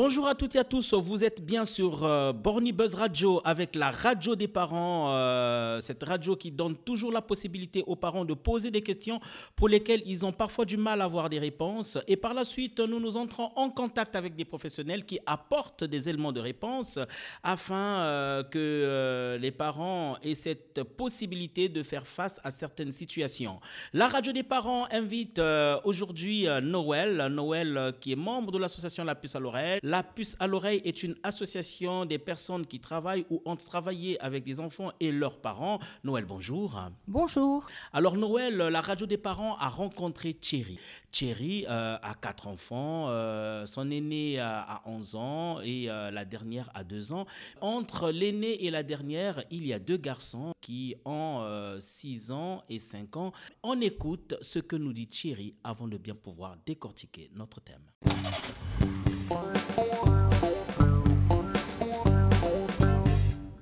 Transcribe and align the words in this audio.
Bonjour 0.00 0.28
à 0.28 0.36
toutes 0.36 0.54
et 0.54 0.60
à 0.60 0.64
tous, 0.64 0.94
vous 0.94 1.24
êtes 1.24 1.44
bien 1.44 1.64
sur 1.64 2.04
euh, 2.04 2.32
Borny 2.32 2.70
Buzz 2.70 2.94
Radio 2.94 3.40
avec 3.44 3.74
la 3.74 3.90
radio 3.90 4.36
des 4.36 4.46
parents, 4.46 5.10
euh, 5.10 5.80
cette 5.80 6.04
radio 6.04 6.36
qui 6.36 6.52
donne 6.52 6.76
toujours 6.76 7.10
la 7.10 7.20
possibilité 7.20 7.82
aux 7.84 7.96
parents 7.96 8.24
de 8.24 8.32
poser 8.32 8.70
des 8.70 8.80
questions 8.82 9.18
pour 9.56 9.68
lesquelles 9.68 10.02
ils 10.06 10.24
ont 10.24 10.30
parfois 10.30 10.64
du 10.66 10.76
mal 10.76 11.00
à 11.00 11.04
avoir 11.06 11.28
des 11.28 11.40
réponses. 11.40 11.98
Et 12.06 12.16
par 12.16 12.32
la 12.32 12.44
suite, 12.44 12.78
nous 12.78 13.00
nous 13.00 13.16
entrons 13.16 13.50
en 13.56 13.70
contact 13.70 14.14
avec 14.14 14.36
des 14.36 14.44
professionnels 14.44 15.04
qui 15.04 15.18
apportent 15.26 15.82
des 15.82 16.08
éléments 16.08 16.30
de 16.30 16.38
réponse 16.38 17.00
afin 17.42 17.74
euh, 18.04 18.44
que 18.44 19.36
les 19.40 19.50
parents 19.50 20.16
aient 20.22 20.34
cette 20.34 20.84
possibilité 20.84 21.68
de 21.68 21.82
faire 21.82 22.06
face 22.06 22.40
à 22.44 22.52
certaines 22.52 22.92
situations. 22.92 23.58
La 23.92 24.06
radio 24.06 24.30
des 24.30 24.44
parents 24.44 24.86
invite 24.92 25.40
aujourd'hui 25.82 26.46
Noël, 26.62 27.26
Noël 27.32 27.94
qui 28.00 28.12
est 28.12 28.16
membre 28.16 28.52
de 28.52 28.58
l'association 28.58 29.02
La 29.02 29.16
Puce 29.16 29.34
à 29.34 29.40
l'oreille 29.40 29.80
la 29.88 30.02
puce 30.02 30.36
à 30.38 30.46
l'oreille 30.46 30.82
est 30.84 31.02
une 31.02 31.14
association 31.22 32.04
des 32.04 32.18
personnes 32.18 32.66
qui 32.66 32.78
travaillent 32.78 33.24
ou 33.30 33.40
ont 33.46 33.56
travaillé 33.56 34.20
avec 34.20 34.44
des 34.44 34.60
enfants 34.60 34.92
et 35.00 35.10
leurs 35.10 35.40
parents. 35.40 35.78
Noël, 36.04 36.26
bonjour. 36.26 36.78
Bonjour. 37.06 37.66
Alors 37.94 38.16
Noël, 38.16 38.54
la 38.54 38.80
radio 38.82 39.06
des 39.06 39.16
parents 39.16 39.56
a 39.56 39.70
rencontré 39.70 40.34
Thierry. 40.34 40.78
Thierry 41.10 41.64
euh, 41.70 41.96
a 42.02 42.14
quatre 42.20 42.48
enfants, 42.48 43.06
euh, 43.08 43.64
son 43.64 43.90
aîné 43.90 44.38
a, 44.38 44.82
11 44.84 45.14
ans 45.16 45.60
et 45.62 45.88
euh, 45.88 46.10
la 46.10 46.26
dernière 46.26 46.70
a 46.74 46.84
2 46.84 47.14
ans. 47.14 47.24
Entre 47.62 48.10
l'aîné 48.10 48.66
et 48.66 48.70
la 48.70 48.82
dernière, 48.82 49.42
il 49.50 49.66
y 49.66 49.72
a 49.72 49.78
deux 49.78 49.96
garçons 49.96 50.52
qui 50.60 50.96
ont 51.06 51.46
6 51.78 52.30
ans 52.30 52.62
et 52.68 52.78
5 52.78 53.16
ans. 53.16 53.32
On 53.62 53.80
écoute 53.80 54.34
ce 54.42 54.58
que 54.58 54.76
nous 54.76 54.92
dit 54.92 55.06
Thierry 55.06 55.54
avant 55.64 55.88
de 55.88 55.96
bien 55.96 56.14
pouvoir 56.14 56.56
décortiquer 56.66 57.30
notre 57.34 57.62
thème. 57.62 57.88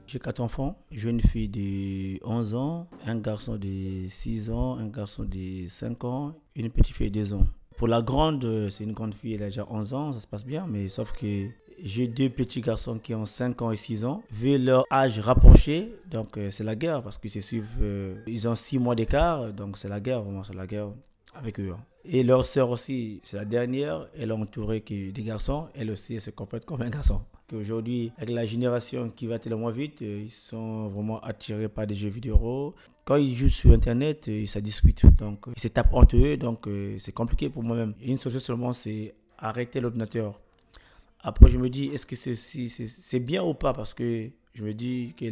J'ai 0.06 0.20
quatre 0.20 0.41
enfants, 0.41 0.78
une 0.92 1.20
fille 1.20 1.48
de 1.48 2.25
11 2.25 2.55
ans, 2.55 2.86
un 3.05 3.17
garçon 3.17 3.56
de 3.56 4.06
6 4.06 4.50
ans, 4.50 4.78
un 4.78 4.86
garçon 4.86 5.25
de 5.25 5.67
5 5.67 6.05
ans, 6.05 6.34
une 6.55 6.70
petite 6.70 6.95
fille 6.95 7.11
de 7.11 7.20
2 7.20 7.34
ans. 7.34 7.47
Pour 7.77 7.89
la 7.89 8.00
grande, 8.00 8.69
c'est 8.70 8.84
une 8.84 8.92
grande 8.92 9.14
fille, 9.14 9.34
elle 9.34 9.42
a 9.42 9.47
déjà 9.47 9.67
11 9.69 9.95
ans, 9.95 10.12
ça 10.12 10.20
se 10.20 10.27
passe 10.27 10.47
bien, 10.47 10.67
mais 10.67 10.89
sauf 10.89 11.12
que 11.12 11.48
j'ai 11.83 12.08
deux 12.08 12.30
petits 12.30 12.61
garçons 12.61 12.98
qui 12.98 13.14
ont 13.14 13.27
5 13.27 13.61
ans 13.62 13.70
et 13.73 13.77
6 13.77 14.05
ans. 14.05 14.23
Vu 14.30 14.56
leur 14.58 14.84
âge 14.91 15.19
rapproché, 15.19 15.92
donc 16.11 16.39
euh, 16.39 16.51
c'est 16.51 16.64
la 16.64 16.77
guerre 16.77 17.03
parce 17.03 17.19
qu'ils 17.19 17.30
se 17.30 17.41
suivent, 17.41 17.67
euh, 17.83 18.14
ils 18.27 18.48
ont 18.48 18.55
6 18.55 18.78
mois 18.78 18.95
d'écart, 18.95 19.53
donc 19.53 19.77
c'est 19.77 19.89
la 19.89 20.01
guerre, 20.01 20.23
vraiment, 20.23 20.45
c'est 20.45 20.55
la 20.55 20.67
guerre 20.67 20.89
avec 21.39 21.61
eux. 21.61 21.73
Hein. 21.73 21.81
Et 22.05 22.23
leur 22.23 22.47
sœur 22.47 22.70
aussi, 22.70 23.20
c'est 23.25 23.37
la 23.37 23.45
dernière, 23.45 24.06
elle 24.17 24.31
est 24.31 24.33
entourée 24.33 24.81
des 24.81 25.23
garçons, 25.23 25.67
elle 25.75 25.91
aussi, 25.91 26.15
elle 26.15 26.20
se 26.20 26.31
comporte 26.31 26.65
comme 26.65 26.83
un 26.83 26.91
garçon. 26.91 27.20
Aujourd'hui, 27.53 28.12
avec 28.17 28.31
la 28.31 28.45
génération 28.45 29.09
qui 29.09 29.27
va 29.27 29.39
tellement 29.39 29.70
vite, 29.70 30.03
euh, 30.03 30.23
ils 30.25 30.31
sont 30.31 30.89
vraiment 30.89 31.20
attirés 31.20 31.69
par 31.69 31.87
des 31.87 31.95
jeux 31.95 32.09
vidéo. 32.09 32.75
Quand 33.05 33.17
ils 33.17 33.37
jouent 33.37 33.48
sur 33.48 33.70
Internet, 33.73 34.27
euh, 34.29 34.47
ça 34.47 34.61
discute. 34.61 35.07
Donc, 35.17 35.47
ils 35.55 35.61
se 35.61 35.69
tapent 35.69 35.95
entre 35.95 36.17
eux, 36.17 36.37
donc 36.37 36.67
euh, 36.67 36.97
c'est 36.98 37.12
compliqué 37.12 37.48
pour 37.48 37.62
moi-même. 37.62 37.95
Une 38.03 38.19
chose 38.19 38.37
seulement, 38.39 38.73
c'est 38.73 39.14
arrêter 39.39 39.81
l'ordinateur. 39.81 40.41
Après, 41.20 41.48
je 41.48 41.59
me 41.59 41.69
dis, 41.69 41.87
est-ce 41.87 42.07
que 42.07 42.17
c'est 42.17 43.20
bien 43.20 43.42
ou 43.45 43.55
pas? 43.55 43.73
Parce 43.73 43.95
que 43.95 44.29
je 44.55 44.64
me 44.64 44.75
dis 44.75 45.14
que 45.17 45.25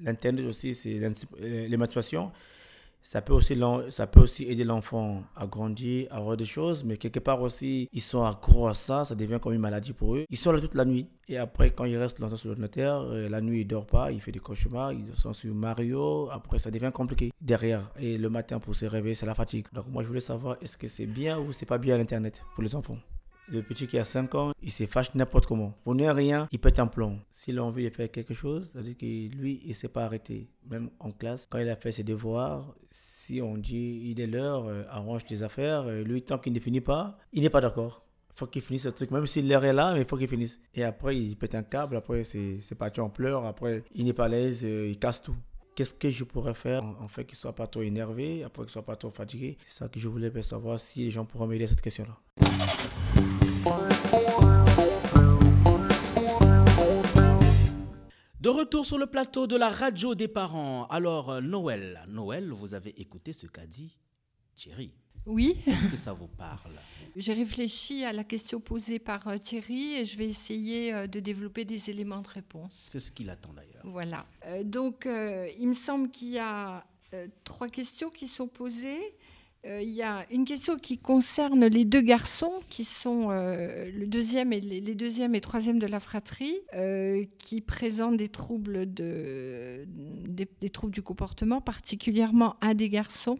l'Internet 0.00 0.46
aussi, 0.46 0.74
c'est 0.74 1.00
l'émancipation 1.40 2.30
ça 3.02 3.22
peut 3.22 3.32
aussi, 3.32 3.58
ça 3.90 4.06
peut 4.06 4.20
aussi 4.20 4.44
aider 4.44 4.64
l'enfant 4.64 5.22
à 5.36 5.46
grandir, 5.46 6.08
à 6.10 6.20
voir 6.20 6.36
des 6.36 6.44
choses, 6.44 6.84
mais 6.84 6.96
quelque 6.96 7.20
part 7.20 7.40
aussi, 7.40 7.88
ils 7.92 8.02
sont 8.02 8.24
accro 8.24 8.68
à 8.68 8.74
ça, 8.74 9.04
ça 9.04 9.14
devient 9.14 9.38
comme 9.40 9.54
une 9.54 9.60
maladie 9.60 9.92
pour 9.92 10.16
eux. 10.16 10.24
Ils 10.28 10.36
sont 10.36 10.52
là 10.52 10.60
toute 10.60 10.74
la 10.74 10.84
nuit. 10.84 11.06
Et 11.28 11.36
après, 11.36 11.70
quand 11.70 11.84
ils 11.84 11.96
restent 11.96 12.18
longtemps 12.20 12.36
sur 12.36 12.48
l'ordinateur, 12.48 13.02
euh, 13.02 13.28
la 13.28 13.40
nuit, 13.40 13.60
ils 13.60 13.64
ne 13.64 13.70
dorment 13.70 13.86
pas, 13.86 14.12
ils 14.12 14.20
font 14.20 14.30
des 14.30 14.38
cauchemars, 14.38 14.92
ils 14.92 15.14
sont 15.14 15.32
sur 15.32 15.54
Mario, 15.54 16.28
après, 16.30 16.58
ça 16.58 16.70
devient 16.70 16.90
compliqué 16.92 17.30
derrière. 17.40 17.90
Et 17.98 18.18
le 18.18 18.30
matin, 18.30 18.58
pour 18.58 18.74
se 18.74 18.86
réveiller, 18.86 19.14
c'est 19.14 19.26
la 19.26 19.34
fatigue. 19.34 19.66
Donc, 19.72 19.86
moi, 19.88 20.02
je 20.02 20.08
voulais 20.08 20.20
savoir, 20.20 20.56
est-ce 20.62 20.76
que 20.76 20.86
c'est 20.86 21.06
bien 21.06 21.38
ou 21.38 21.52
c'est 21.52 21.66
pas 21.66 21.78
bien 21.78 21.98
l'Internet 21.98 22.44
pour 22.54 22.62
les 22.62 22.74
enfants? 22.74 22.98
Le 23.50 23.62
petit 23.62 23.86
qui 23.86 23.98
a 23.98 24.04
5 24.04 24.34
ans, 24.34 24.52
il 24.62 24.70
se 24.70 24.86
fâche 24.86 25.14
n'importe 25.14 25.46
comment. 25.46 25.74
Pour 25.84 25.94
ne 25.94 26.06
rien, 26.08 26.48
il 26.52 26.58
pète 26.58 26.78
un 26.78 26.86
plomb. 26.86 27.18
S'il 27.30 27.58
a 27.58 27.64
envie 27.64 27.84
de 27.84 27.90
faire 27.90 28.10
quelque 28.10 28.34
chose, 28.34 28.70
ça 28.72 28.78
veut 28.78 28.84
dire 28.84 28.96
que 28.96 29.36
lui, 29.36 29.60
il 29.64 29.68
ne 29.68 29.74
s'est 29.74 29.88
pas 29.88 30.04
arrêté. 30.04 30.48
Même 30.70 30.90
en 31.00 31.10
classe, 31.10 31.46
quand 31.50 31.58
il 31.58 31.68
a 31.68 31.76
fait 31.76 31.92
ses 31.92 32.04
devoirs, 32.04 32.74
si 32.90 33.40
on 33.40 33.56
dit 33.56 34.02
il 34.04 34.20
est 34.20 34.26
l'heure, 34.26 34.66
euh, 34.66 34.84
arrange 34.90 35.24
tes 35.24 35.42
affaires, 35.42 35.84
euh, 35.86 36.02
lui, 36.02 36.22
tant 36.22 36.38
qu'il 36.38 36.52
ne 36.52 36.60
finit 36.60 36.80
pas, 36.80 37.18
il 37.32 37.42
n'est 37.42 37.50
pas 37.50 37.60
d'accord. 37.60 38.04
Il 38.34 38.38
faut 38.38 38.46
qu'il 38.46 38.62
finisse 38.62 38.82
ce 38.82 38.90
truc, 38.90 39.10
même 39.10 39.26
s'il 39.26 39.48
l'heure 39.48 39.64
est 39.64 39.72
là, 39.72 39.94
mais 39.94 40.02
il 40.02 40.06
faut 40.06 40.16
qu'il 40.16 40.28
finisse. 40.28 40.60
Et 40.74 40.84
après, 40.84 41.16
il 41.16 41.36
pète 41.36 41.54
un 41.54 41.62
câble, 41.62 41.96
après, 41.96 42.22
c'est 42.24 42.74
parti 42.78 43.00
en 43.00 43.10
pleurs, 43.10 43.44
après, 43.44 43.82
il 43.94 44.04
n'est 44.04 44.12
pas 44.12 44.26
à 44.26 44.28
l'aise, 44.28 44.64
euh, 44.64 44.88
il 44.88 44.98
casse 44.98 45.22
tout 45.22 45.34
qu'est-ce 45.78 45.94
que 45.94 46.10
je 46.10 46.24
pourrais 46.24 46.54
faire 46.54 46.82
en 46.82 47.06
fait 47.06 47.24
qu'il 47.24 47.38
soit 47.38 47.54
pas 47.54 47.68
trop 47.68 47.82
énervé, 47.82 48.42
après 48.42 48.64
qu'il 48.64 48.72
soit 48.72 48.84
pas 48.84 48.96
trop 48.96 49.10
fatigué? 49.10 49.56
C'est 49.64 49.78
ça 49.78 49.88
que 49.88 50.00
je 50.00 50.08
voulais 50.08 50.42
savoir 50.42 50.80
si 50.80 51.04
les 51.04 51.12
gens 51.12 51.24
pourraient 51.24 51.46
m'aider 51.46 51.66
à 51.66 51.68
cette 51.68 51.80
question-là. 51.80 52.18
De 58.40 58.48
retour 58.48 58.84
sur 58.84 58.98
le 58.98 59.06
plateau 59.06 59.46
de 59.46 59.54
la 59.54 59.68
radio 59.68 60.16
des 60.16 60.26
parents. 60.26 60.88
Alors, 60.88 61.30
euh, 61.30 61.40
Noël, 61.40 62.04
Noël, 62.08 62.50
vous 62.50 62.74
avez 62.74 63.00
écouté 63.00 63.32
ce 63.32 63.46
qu'a 63.46 63.66
dit 63.66 63.96
Thierry. 64.56 64.92
Oui. 65.28 65.56
Est-ce 65.66 65.88
que 65.88 65.96
ça 65.96 66.12
vous 66.12 66.26
parle? 66.26 66.72
J'ai 67.14 67.34
réfléchi 67.34 68.04
à 68.04 68.12
la 68.12 68.24
question 68.24 68.60
posée 68.60 68.98
par 68.98 69.28
euh, 69.28 69.38
Thierry 69.38 69.94
et 69.94 70.04
je 70.04 70.18
vais 70.18 70.28
essayer 70.28 70.92
euh, 70.92 71.06
de 71.06 71.20
développer 71.20 71.64
des 71.64 71.90
éléments 71.90 72.20
de 72.22 72.28
réponse. 72.28 72.86
C'est 72.88 72.98
ce 72.98 73.10
qu'il 73.12 73.30
attend 73.30 73.52
d'ailleurs. 73.52 73.82
Voilà. 73.84 74.26
donc, 74.64 75.06
il 75.06 75.68
me 75.68 75.74
semble 75.74 76.10
qu'il 76.10 76.28
y 76.28 76.38
a 76.38 76.84
trois 77.44 77.68
questions 77.68 78.10
qui 78.10 78.26
sont 78.26 78.48
posées. 78.48 79.14
Euh, 79.66 79.82
il 79.82 79.90
y 79.90 80.02
a 80.02 80.24
une 80.30 80.44
question 80.44 80.76
qui 80.78 80.98
concerne 80.98 81.66
les 81.66 81.84
deux 81.84 82.00
garçons, 82.00 82.52
qui 82.68 82.84
sont 82.84 83.28
euh, 83.30 83.90
le 83.92 84.06
deuxième 84.06 84.52
et 84.52 84.60
les, 84.60 84.94
deuxième 84.94 85.34
et 85.34 85.40
troisième 85.40 85.80
de 85.80 85.86
la 85.86 85.98
fratrie, 85.98 86.56
euh, 86.74 87.24
qui 87.38 87.60
présentent 87.60 88.16
des 88.16 88.28
troubles, 88.28 88.92
de, 88.92 89.84
des, 89.88 90.70
troubles 90.70 90.92
du 90.92 91.02
comportement, 91.02 91.60
particulièrement 91.60 92.56
un 92.60 92.74
des 92.74 92.88
garçons. 92.88 93.38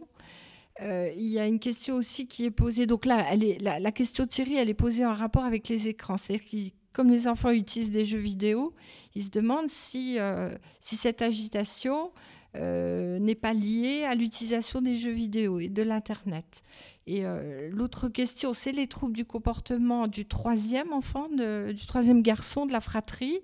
Il 0.81 1.27
y 1.27 1.39
a 1.39 1.47
une 1.47 1.59
question 1.59 1.95
aussi 1.95 2.27
qui 2.27 2.45
est 2.45 2.51
posée. 2.51 2.85
Donc 2.85 3.05
là, 3.05 3.25
la, 3.35 3.91
question 3.91 4.25
Thierry, 4.25 4.55
elle 4.55 4.69
est 4.69 4.73
posée 4.73 5.05
en 5.05 5.13
rapport 5.13 5.43
avec 5.43 5.67
les 5.67 5.87
écrans. 5.87 6.17
C'est-à-dire 6.17 6.47
que 6.49 6.57
comme 6.93 7.09
les 7.09 7.27
enfants 7.27 7.51
utilisent 7.51 7.91
des 7.91 8.05
jeux 8.05 8.19
vidéo, 8.19 8.73
ils 9.15 9.23
se 9.23 9.29
demandent 9.29 9.69
si, 9.69 10.17
si 10.79 10.95
cette 10.95 11.21
agitation 11.21 12.11
euh, 12.55 13.19
n'est 13.19 13.35
pas 13.35 13.53
lié 13.53 14.05
à 14.05 14.15
l'utilisation 14.15 14.81
des 14.81 14.95
jeux 14.95 15.11
vidéo 15.11 15.59
et 15.59 15.69
de 15.69 15.83
l'Internet. 15.83 16.63
Et 17.05 17.23
euh, 17.23 17.69
l'autre 17.71 18.09
question, 18.09 18.53
c'est 18.53 18.71
les 18.71 18.87
troubles 18.87 19.13
du 19.13 19.23
comportement 19.23 20.07
du 20.07 20.25
troisième 20.25 20.91
enfant, 20.91 21.27
du 21.29 21.85
troisième 21.85 22.23
garçon 22.23 22.65
de 22.65 22.71
la 22.71 22.81
fratrie. 22.81 23.37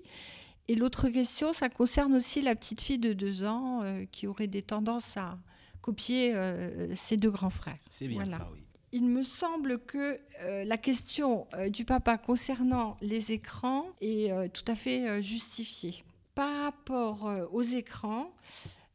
Et 0.66 0.74
l'autre 0.74 1.08
question, 1.08 1.52
ça 1.52 1.68
concerne 1.68 2.16
aussi 2.16 2.42
la 2.42 2.56
petite 2.56 2.80
fille 2.80 2.98
de 2.98 3.12
deux 3.12 3.44
ans 3.44 3.82
euh, 3.84 4.04
qui 4.10 4.26
aurait 4.26 4.48
des 4.48 4.62
tendances 4.62 5.16
à 5.16 5.38
copier 5.86 6.34
ses 6.94 7.16
deux 7.16 7.30
grands 7.30 7.50
frères. 7.50 7.78
C'est 7.88 8.08
bien 8.08 8.26
ça, 8.26 8.48
oui. 8.52 8.60
Il 8.92 9.04
me 9.04 9.22
semble 9.22 9.78
que 9.78 10.18
la 10.64 10.76
question 10.76 11.46
du 11.68 11.84
papa 11.84 12.18
concernant 12.18 12.96
les 13.00 13.32
écrans 13.32 13.86
est 14.00 14.30
tout 14.52 14.64
à 14.66 14.74
fait 14.74 15.22
justifiée. 15.22 16.04
Par 16.34 16.64
rapport 16.64 17.30
aux 17.52 17.62
écrans, 17.62 18.32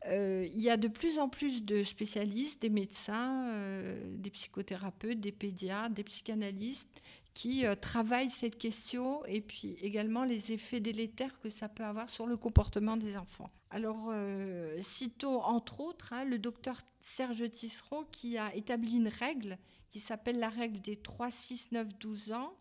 euh, 0.07 0.47
il 0.53 0.61
y 0.61 0.69
a 0.69 0.77
de 0.77 0.87
plus 0.87 1.19
en 1.19 1.29
plus 1.29 1.63
de 1.63 1.83
spécialistes, 1.83 2.61
des 2.61 2.69
médecins, 2.69 3.47
euh, 3.49 4.01
des 4.17 4.31
psychothérapeutes, 4.31 5.19
des 5.19 5.31
pédiatres, 5.31 5.93
des 5.93 6.03
psychanalystes 6.03 7.01
qui 7.33 7.65
euh, 7.65 7.75
travaillent 7.75 8.29
cette 8.29 8.57
question 8.57 9.25
et 9.25 9.41
puis 9.41 9.77
également 9.81 10.23
les 10.23 10.51
effets 10.51 10.79
délétères 10.79 11.39
que 11.39 11.49
ça 11.49 11.69
peut 11.69 11.83
avoir 11.83 12.09
sur 12.09 12.27
le 12.27 12.37
comportement 12.37 12.97
des 12.97 13.15
enfants. 13.17 13.49
Alors, 13.69 14.13
citons 14.81 15.41
entre 15.41 15.79
autres 15.79 16.11
hein, 16.11 16.25
le 16.25 16.37
docteur 16.37 16.81
Serge 16.99 17.49
Tisseron 17.49 18.03
qui 18.11 18.37
a 18.37 18.53
établi 18.53 18.97
une 18.97 19.07
règle 19.07 19.57
qui 19.91 20.01
s'appelle 20.01 20.39
la 20.39 20.49
règle 20.49 20.81
des 20.81 20.97
3, 20.97 21.31
6, 21.31 21.71
9, 21.71 21.87
12 21.99 22.33
ans 22.33 22.53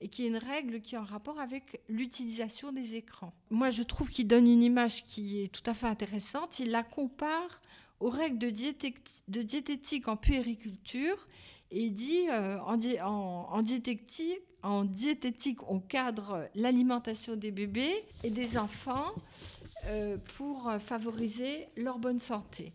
et 0.00 0.08
qui 0.08 0.24
est 0.24 0.28
une 0.28 0.36
règle 0.36 0.80
qui 0.80 0.94
est 0.94 0.98
en 0.98 1.04
rapport 1.04 1.40
avec 1.40 1.80
l'utilisation 1.88 2.72
des 2.72 2.94
écrans. 2.94 3.32
Moi, 3.50 3.70
je 3.70 3.82
trouve 3.82 4.10
qu'il 4.10 4.28
donne 4.28 4.46
une 4.46 4.62
image 4.62 5.04
qui 5.06 5.42
est 5.42 5.48
tout 5.48 5.68
à 5.68 5.74
fait 5.74 5.88
intéressante. 5.88 6.60
Il 6.60 6.70
la 6.70 6.84
compare 6.84 7.60
aux 8.00 8.10
règles 8.10 8.38
de, 8.38 8.50
diététique, 9.42 10.06
en 10.06 10.16
puériculture 10.16 11.26
et 11.70 11.90
dit 11.90 12.28
euh, 12.30 12.58
en, 12.60 13.62
diététique, 13.62 14.40
en 14.62 14.84
diététique, 14.84 15.68
on 15.68 15.80
cadre 15.80 16.48
l'alimentation 16.54 17.36
des 17.36 17.50
bébés 17.50 18.04
et 18.24 18.30
des 18.30 18.56
enfants 18.58 19.12
euh, 19.86 20.16
pour 20.36 20.72
favoriser 20.80 21.68
leur 21.76 21.98
bonne 21.98 22.18
santé. 22.18 22.72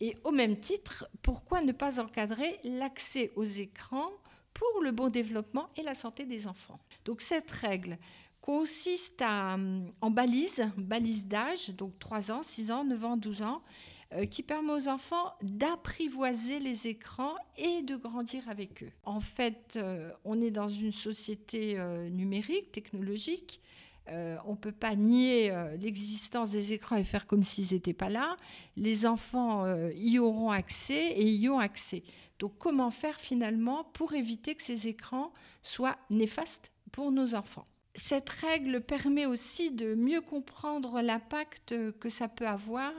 Et 0.00 0.16
au 0.24 0.30
même 0.30 0.58
titre, 0.58 1.08
pourquoi 1.22 1.62
ne 1.62 1.72
pas 1.72 2.00
encadrer 2.00 2.58
l'accès 2.64 3.32
aux 3.34 3.44
écrans 3.44 4.10
pour 4.52 4.82
le 4.82 4.90
bon 4.90 5.08
développement 5.08 5.68
et 5.76 5.82
la 5.82 5.94
santé 5.94 6.26
des 6.26 6.46
enfants? 6.46 6.78
Donc 7.04 7.20
cette 7.20 7.50
règle 7.50 7.98
consiste 8.46 9.22
à, 9.22 9.56
en 10.00 10.10
balise, 10.10 10.68
balise 10.76 11.26
d'âge, 11.26 11.70
donc 11.70 11.98
3 11.98 12.30
ans, 12.30 12.42
6 12.42 12.70
ans, 12.70 12.84
9 12.84 13.04
ans, 13.04 13.16
12 13.16 13.42
ans, 13.42 13.60
euh, 13.60 13.95
qui 14.24 14.42
permet 14.42 14.72
aux 14.72 14.88
enfants 14.88 15.34
d'apprivoiser 15.42 16.58
les 16.58 16.86
écrans 16.86 17.34
et 17.56 17.82
de 17.82 17.96
grandir 17.96 18.48
avec 18.48 18.82
eux. 18.82 18.92
En 19.04 19.20
fait, 19.20 19.74
euh, 19.76 20.10
on 20.24 20.40
est 20.40 20.50
dans 20.50 20.68
une 20.68 20.92
société 20.92 21.78
euh, 21.78 22.08
numérique, 22.08 22.72
technologique. 22.72 23.60
on 24.08 24.52
ne 24.52 24.56
peut 24.56 24.72
pas 24.72 24.94
nier 24.94 25.52
l'existence 25.80 26.52
des 26.52 26.72
écrans 26.72 26.96
et 26.96 27.02
faire 27.02 27.26
comme 27.26 27.42
s'ils 27.42 27.74
n'étaient 27.74 27.92
pas 27.92 28.08
là. 28.08 28.36
Les 28.76 29.04
enfants 29.04 29.66
y 29.96 30.20
auront 30.20 30.50
accès 30.50 31.12
et 31.12 31.28
y 31.28 31.48
ont 31.48 31.58
accès. 31.58 32.04
Donc 32.38 32.52
comment 32.58 32.92
faire 32.92 33.18
finalement 33.18 33.82
pour 33.82 34.14
éviter 34.14 34.54
que 34.54 34.62
ces 34.62 34.86
écrans 34.86 35.32
soient 35.62 35.98
néfastes 36.08 36.70
pour 36.92 37.10
nos 37.10 37.34
enfants? 37.34 37.64
Cette 37.96 38.28
règle 38.28 38.82
permet 38.82 39.26
aussi 39.26 39.70
de 39.70 39.94
mieux 39.94 40.20
comprendre 40.20 41.00
l'impact 41.00 41.74
que 41.98 42.08
ça 42.08 42.28
peut 42.28 42.46
avoir 42.46 42.92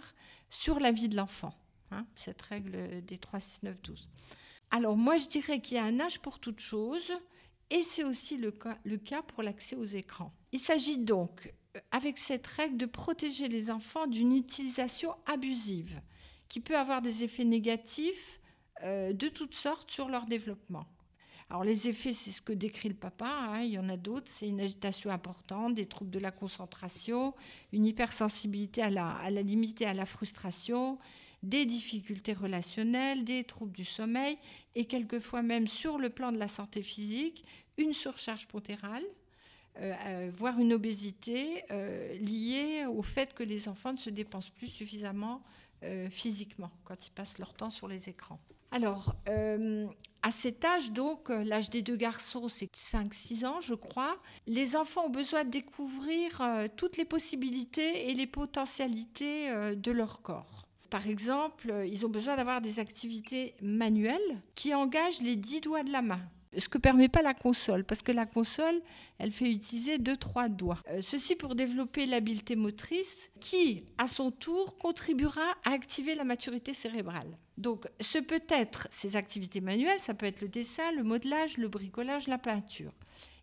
sur 0.49 0.79
la 0.79 0.91
vie 0.91 1.09
de 1.09 1.15
l'enfant, 1.15 1.53
hein, 1.91 2.05
cette 2.15 2.41
règle 2.41 3.03
des 3.05 3.17
3, 3.17 3.39
6, 3.39 3.63
9, 3.63 3.81
12. 3.81 4.09
Alors 4.71 4.97
moi, 4.97 5.17
je 5.17 5.27
dirais 5.27 5.61
qu'il 5.61 5.77
y 5.77 5.79
a 5.79 5.83
un 5.83 5.99
âge 5.99 6.19
pour 6.19 6.39
toute 6.39 6.59
chose, 6.59 7.11
et 7.69 7.81
c'est 7.83 8.03
aussi 8.03 8.37
le 8.37 8.51
cas, 8.51 8.77
le 8.83 8.97
cas 8.97 9.21
pour 9.21 9.43
l'accès 9.43 9.75
aux 9.75 9.85
écrans. 9.85 10.33
Il 10.51 10.59
s'agit 10.59 10.97
donc, 10.97 11.53
euh, 11.75 11.79
avec 11.91 12.17
cette 12.17 12.47
règle, 12.47 12.77
de 12.77 12.85
protéger 12.85 13.47
les 13.47 13.69
enfants 13.69 14.07
d'une 14.07 14.35
utilisation 14.35 15.15
abusive, 15.25 16.01
qui 16.47 16.59
peut 16.59 16.77
avoir 16.77 17.01
des 17.01 17.23
effets 17.23 17.43
négatifs 17.43 18.39
euh, 18.83 19.11
de 19.13 19.27
toutes 19.27 19.55
sortes 19.55 19.91
sur 19.91 20.07
leur 20.07 20.25
développement. 20.25 20.85
Alors 21.49 21.63
les 21.63 21.87
effets, 21.87 22.11
c'est 22.11 22.31
ce 22.31 22.41
que 22.41 22.51
décrit 22.51 22.89
le 22.89 22.95
papa, 22.95 23.29
hein, 23.29 23.61
il 23.61 23.71
y 23.71 23.79
en 23.79 23.87
a 23.87 23.95
d'autres, 23.95 24.29
c'est 24.29 24.49
une 24.49 24.59
agitation 24.59 25.11
importante, 25.11 25.75
des 25.75 25.85
troubles 25.85 26.11
de 26.11 26.19
la 26.19 26.31
concentration, 26.31 27.33
une 27.71 27.85
hypersensibilité 27.85 28.81
à 28.81 28.89
la, 28.89 29.11
à 29.11 29.29
la 29.29 29.41
limite 29.41 29.81
et 29.81 29.85
à 29.85 29.93
la 29.93 30.05
frustration, 30.05 30.99
des 31.43 31.65
difficultés 31.65 32.33
relationnelles, 32.33 33.23
des 33.23 33.43
troubles 33.45 33.71
du 33.71 33.85
sommeil 33.85 34.37
et 34.75 34.85
quelquefois 34.85 35.41
même 35.41 35.67
sur 35.67 35.97
le 35.97 36.09
plan 36.09 36.33
de 36.33 36.37
la 36.37 36.49
santé 36.49 36.83
physique, 36.83 37.45
une 37.77 37.93
surcharge 37.93 38.47
pontérale, 38.47 39.03
euh, 39.79 39.93
euh, 40.05 40.31
voire 40.33 40.59
une 40.59 40.73
obésité 40.73 41.63
euh, 41.69 42.17
liée 42.17 42.85
au 42.87 43.03
fait 43.03 43.33
que 43.33 43.43
les 43.43 43.69
enfants 43.69 43.93
ne 43.93 43.97
se 43.97 44.09
dépensent 44.09 44.51
plus 44.55 44.67
suffisamment 44.67 45.41
physiquement 46.09 46.71
quand 46.85 47.05
ils 47.05 47.11
passent 47.11 47.37
leur 47.37 47.53
temps 47.53 47.69
sur 47.69 47.87
les 47.87 48.09
écrans. 48.09 48.39
Alors, 48.71 49.15
à 50.27 50.31
cet 50.31 50.65
âge, 50.65 50.91
donc, 50.91 51.29
euh, 51.29 51.41
l'âge 51.45 51.69
des 51.69 51.81
deux 51.81 51.95
garçons, 51.95 52.49
c'est 52.49 52.69
5-6 52.75 53.45
ans, 53.45 53.61
je 53.61 53.73
crois, 53.73 54.17
les 54.45 54.75
enfants 54.75 55.05
ont 55.05 55.09
besoin 55.09 55.45
de 55.45 55.49
découvrir 55.49 56.41
euh, 56.41 56.67
toutes 56.75 56.97
les 56.97 57.05
possibilités 57.05 58.09
et 58.09 58.13
les 58.13 58.27
potentialités 58.27 59.49
euh, 59.49 59.73
de 59.73 59.91
leur 59.91 60.21
corps. 60.21 60.67
Par 60.89 61.07
exemple, 61.07 61.73
ils 61.85 62.05
ont 62.05 62.09
besoin 62.09 62.35
d'avoir 62.35 62.59
des 62.59 62.79
activités 62.79 63.55
manuelles 63.61 64.41
qui 64.53 64.73
engagent 64.73 65.21
les 65.21 65.37
dix 65.37 65.61
doigts 65.61 65.83
de 65.83 65.91
la 65.91 66.01
main 66.01 66.21
ce 66.57 66.69
que 66.69 66.77
permet 66.77 67.09
pas 67.09 67.21
la 67.21 67.33
console, 67.33 67.83
parce 67.83 68.01
que 68.01 68.11
la 68.11 68.25
console, 68.25 68.81
elle 69.17 69.31
fait 69.31 69.51
utiliser 69.51 69.97
deux, 69.97 70.17
trois 70.17 70.49
doigts. 70.49 70.81
ceci 71.01 71.35
pour 71.35 71.55
développer 71.55 72.05
l'habileté 72.05 72.55
motrice, 72.55 73.29
qui, 73.39 73.85
à 73.97 74.07
son 74.07 74.31
tour, 74.31 74.77
contribuera 74.77 75.55
à 75.63 75.71
activer 75.71 76.15
la 76.15 76.23
maturité 76.23 76.73
cérébrale. 76.73 77.37
Donc, 77.57 77.87
ce 77.99 78.19
peut 78.19 78.43
être 78.49 78.87
ces 78.91 79.15
activités 79.15 79.61
manuelles, 79.61 79.99
ça 79.99 80.13
peut 80.13 80.25
être 80.25 80.41
le 80.41 80.47
dessin, 80.47 80.91
le 80.91 81.03
modelage, 81.03 81.57
le 81.57 81.67
bricolage, 81.67 82.27
la 82.27 82.37
peinture. 82.37 82.93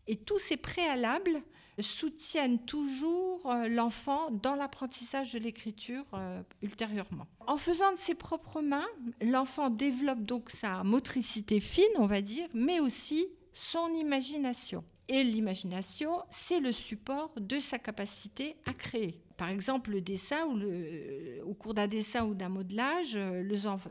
Et 0.07 0.17
tous 0.17 0.39
ces 0.39 0.57
préalables 0.57 1.43
soutiennent 1.83 2.59
toujours 2.59 3.41
euh, 3.47 3.69
l'enfant 3.69 4.31
dans 4.31 4.55
l'apprentissage 4.55 5.33
de 5.33 5.39
l'écriture 5.39 6.05
euh, 6.15 6.43
ultérieurement. 6.63 7.27
En 7.47 7.57
faisant 7.57 7.93
de 7.93 7.99
ses 7.99 8.15
propres 8.15 8.63
mains, 8.63 8.87
l'enfant 9.21 9.71
développe 9.71 10.21
donc 10.21 10.51
sa 10.51 10.85
motricité 10.85 11.61
fine, 11.61 11.85
on 11.97 12.07
va 12.07 12.21
dire, 12.21 12.49
mais 12.55 12.81
aussi 12.81 13.27
son 13.53 13.93
imagination. 13.95 14.85
Et 15.09 15.23
l'imagination, 15.23 16.23
c'est 16.31 16.61
le 16.61 16.73
support 16.73 17.33
de 17.39 17.61
sa 17.61 17.79
capacité 17.79 18.57
à 18.67 18.73
créer 18.73 19.21
par 19.37 19.49
exemple, 19.49 19.91
le 19.91 20.01
dessin, 20.01 20.45
ou 20.47 20.57
le, 20.57 21.41
au 21.45 21.55
cours 21.55 21.75
d'un 21.75 21.89
dessin 21.89 22.25
ou 22.25 22.35
d'un 22.35 22.49
modelage, 22.49 23.17
euh, 23.17 23.43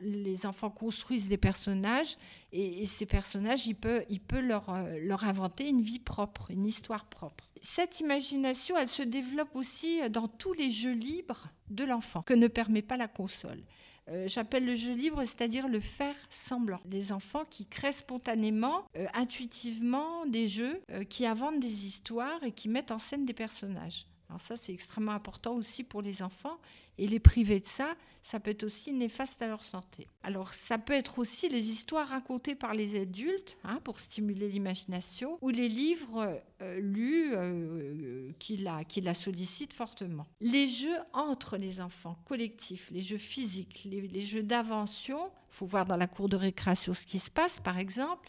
les 0.02 0.46
enfants 0.46 0.70
construisent 0.70 1.28
des 1.28 1.38
personnages 1.38 2.18
et, 2.52 2.86
ces 2.86 3.06
personnages, 3.06 3.68
il 3.68 3.76
peut, 3.76 4.04
euh, 4.10 5.00
leur 5.02 5.24
inventer 5.26 5.68
une 5.68 5.82
vie 5.82 6.00
propre, 6.00 6.52
une 6.52 6.66
histoire 6.66 7.06
propre. 7.06 7.50
Cette 7.62 8.00
imagination, 8.00 8.78
elle 8.78 8.90
se 8.90 9.04
développe 9.04 9.56
aussi 9.56 10.10
dans 10.10 10.28
tous 10.28 10.54
les 10.54 10.72
jeux 10.72 10.94
libres 10.94 11.50
de 11.70 11.84
l'enfant, 11.84 12.22
que 12.22 12.34
ne 12.34 12.48
permet 12.48 12.82
pas 12.82 12.98
la 12.98 13.08
console. 13.08 13.64
Euh, 14.10 14.28
j'appelle 14.28 14.66
le 14.66 14.76
jeu 14.76 14.94
libre, 14.94 15.24
c'est-à-dire 15.24 15.68
le 15.68 15.80
faire 15.80 16.16
semblant. 16.30 16.82
Des 16.86 17.12
enfants 17.12 17.46
qui 17.50 17.66
créent 17.66 17.94
spontanément, 17.94 18.86
intuitivement 19.14 20.26
des 20.26 20.48
jeux, 20.48 20.82
qui 21.10 21.26
inventent 21.26 21.60
des 21.60 21.86
histoires 21.86 22.44
et 22.44 22.52
qui 22.52 22.70
mettent 22.70 22.92
en 22.92 23.00
scène 23.00 23.26
des 23.26 23.34
personnages. 23.34 24.06
Alors 24.34 24.42
ça, 24.42 24.58
c'est 24.58 24.74
extrêmement 24.74 25.12
important 25.12 25.54
aussi 25.54 25.84
pour 25.84 26.02
les 26.02 26.24
enfants. 26.24 26.58
Et 26.98 27.06
les 27.08 27.20
priver 27.20 27.60
de 27.60 27.68
ça, 27.68 27.96
ça 28.24 28.40
peut 28.40 28.50
être 28.50 28.64
aussi 28.64 28.92
néfaste 28.92 29.40
à 29.44 29.48
leur 29.48 29.64
santé. 29.64 30.08
Alors 30.24 30.56
ça 30.56 30.80
peut 30.80 30.94
être 30.94 31.20
aussi 31.20 31.50
les 31.50 31.70
histoires 31.70 32.08
racontées 32.08 32.56
par 32.56 32.74
les 32.74 33.00
adultes 33.00 33.58
hein, 33.64 33.80
pour 33.84 34.00
stimuler 34.00 34.50
l'imagination 34.50 35.38
ou 35.42 35.50
les 35.50 35.68
livres 35.70 36.42
euh, 36.64 36.80
lus 36.80 37.32
euh, 37.34 38.32
qui, 38.40 38.58
la, 38.58 38.84
qui 38.84 39.02
la 39.02 39.14
sollicitent 39.14 39.74
fortement. 39.74 40.26
Les 40.42 40.68
jeux 40.68 40.98
entre 41.14 41.58
les 41.58 41.80
enfants, 41.80 42.18
collectifs, 42.26 42.90
les 42.90 43.04
jeux 43.04 43.18
physiques, 43.20 43.84
les, 43.86 44.02
les 44.02 44.22
jeux 44.24 44.44
d'invention, 44.44 45.30
il 45.52 45.54
faut 45.54 45.68
voir 45.68 45.86
dans 45.86 45.98
la 45.98 46.08
cour 46.08 46.28
de 46.28 46.38
récréation 46.38 46.96
ce 46.96 47.06
qui 47.06 47.20
se 47.20 47.30
passe 47.30 47.60
par 47.60 47.78
exemple, 47.78 48.28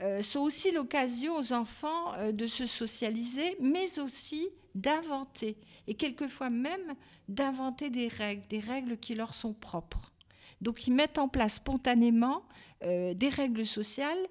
euh, 0.00 0.22
sont 0.22 0.40
aussi 0.40 0.72
l'occasion 0.72 1.36
aux 1.36 1.52
enfants 1.52 2.14
euh, 2.14 2.32
de 2.32 2.46
se 2.46 2.66
socialiser, 2.66 3.56
mais 3.60 3.98
aussi 3.98 4.48
d'inventer, 4.74 5.56
et 5.86 5.94
quelquefois 5.94 6.48
même 6.48 6.94
d'inventer 7.28 7.90
des 7.90 8.08
règles, 8.08 8.42
des 8.48 8.58
règles 8.58 8.96
qui 8.96 9.14
leur 9.14 9.34
sont 9.34 9.52
propres. 9.52 10.12
Donc 10.62 10.86
ils 10.86 10.94
mettent 10.94 11.18
en 11.18 11.28
place 11.28 11.54
spontanément 11.54 12.42
euh, 12.82 13.12
des 13.14 13.28
règles 13.28 13.66
sociales 13.66 14.26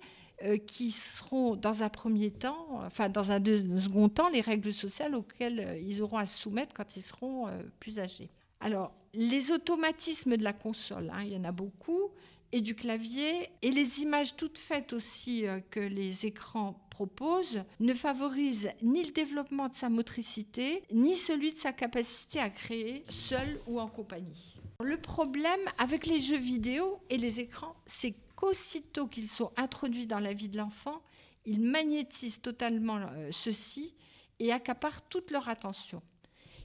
qui 0.66 0.90
seront 0.90 1.56
dans 1.56 1.84
un 1.84 1.90
premier 1.90 2.32
temps, 2.32 2.82
enfin 2.84 3.10
dans 3.10 3.32
un 3.32 3.40
second 3.80 4.10
temps, 4.10 4.28
les 4.28 4.42
règles 4.42 4.74
sociales 4.74 5.14
auxquelles 5.14 5.80
ils 5.86 6.02
auront 6.02 6.18
à 6.18 6.26
se 6.26 6.36
soumettre 6.40 6.74
quand 6.74 6.96
ils 6.96 7.04
seront 7.04 7.46
plus 7.80 8.00
âgés. 8.00 8.32
Alors, 8.60 8.92
les 9.14 9.52
automatismes 9.52 10.38
de 10.38 10.44
la 10.44 10.54
console, 10.54 11.12
hein, 11.14 11.22
il 11.24 11.34
y 11.34 11.38
en 11.38 11.44
a 11.44 11.52
beaucoup, 11.52 12.10
et 12.52 12.62
du 12.62 12.76
clavier. 12.76 13.50
Et 13.62 13.72
les 13.72 14.02
images 14.02 14.36
toutes 14.36 14.58
faites 14.58 14.94
aussi 14.94 15.48
euh, 15.48 15.60
que 15.72 15.80
les 15.80 16.26
écrans 16.26 16.86
proposent 16.90 17.64
ne 17.80 17.94
favorisent 17.94 18.72
ni 18.82 19.04
le 19.04 19.12
développement 19.12 19.70
de 19.70 19.76
sa 19.76 19.90
motricité, 19.90 20.84
ni 20.92 21.16
celui 21.16 21.54
de 21.54 21.58
sa 21.58 21.74
capacité 21.74 22.40
à 22.40 22.50
créer 22.50 23.04
seul 23.10 23.60
ou 23.68 23.80
en 23.80 23.88
compagnie. 23.88 24.60
Le 24.82 24.98
problème 24.98 25.62
avec 25.78 26.06
les 26.06 26.20
jeux 26.20 26.38
vidéo 26.38 27.00
et 27.10 27.18
les 27.18 27.40
écrans, 27.40 27.76
c'est 27.86 28.16
qu'aussitôt 28.36 29.08
qu'ils 29.08 29.30
sont 29.30 29.52
introduits 29.58 30.08
dans 30.08 30.20
la 30.20 30.34
vie 30.34 30.50
de 30.50 30.58
l'enfant, 30.58 31.02
ils 31.46 31.62
magnétisent 31.62 32.42
totalement 32.42 32.98
euh, 32.98 33.30
ceux-ci 33.32 33.96
et 34.40 34.52
accaparent 34.52 35.08
toute 35.08 35.32
leur 35.32 35.50
attention. 35.50 36.02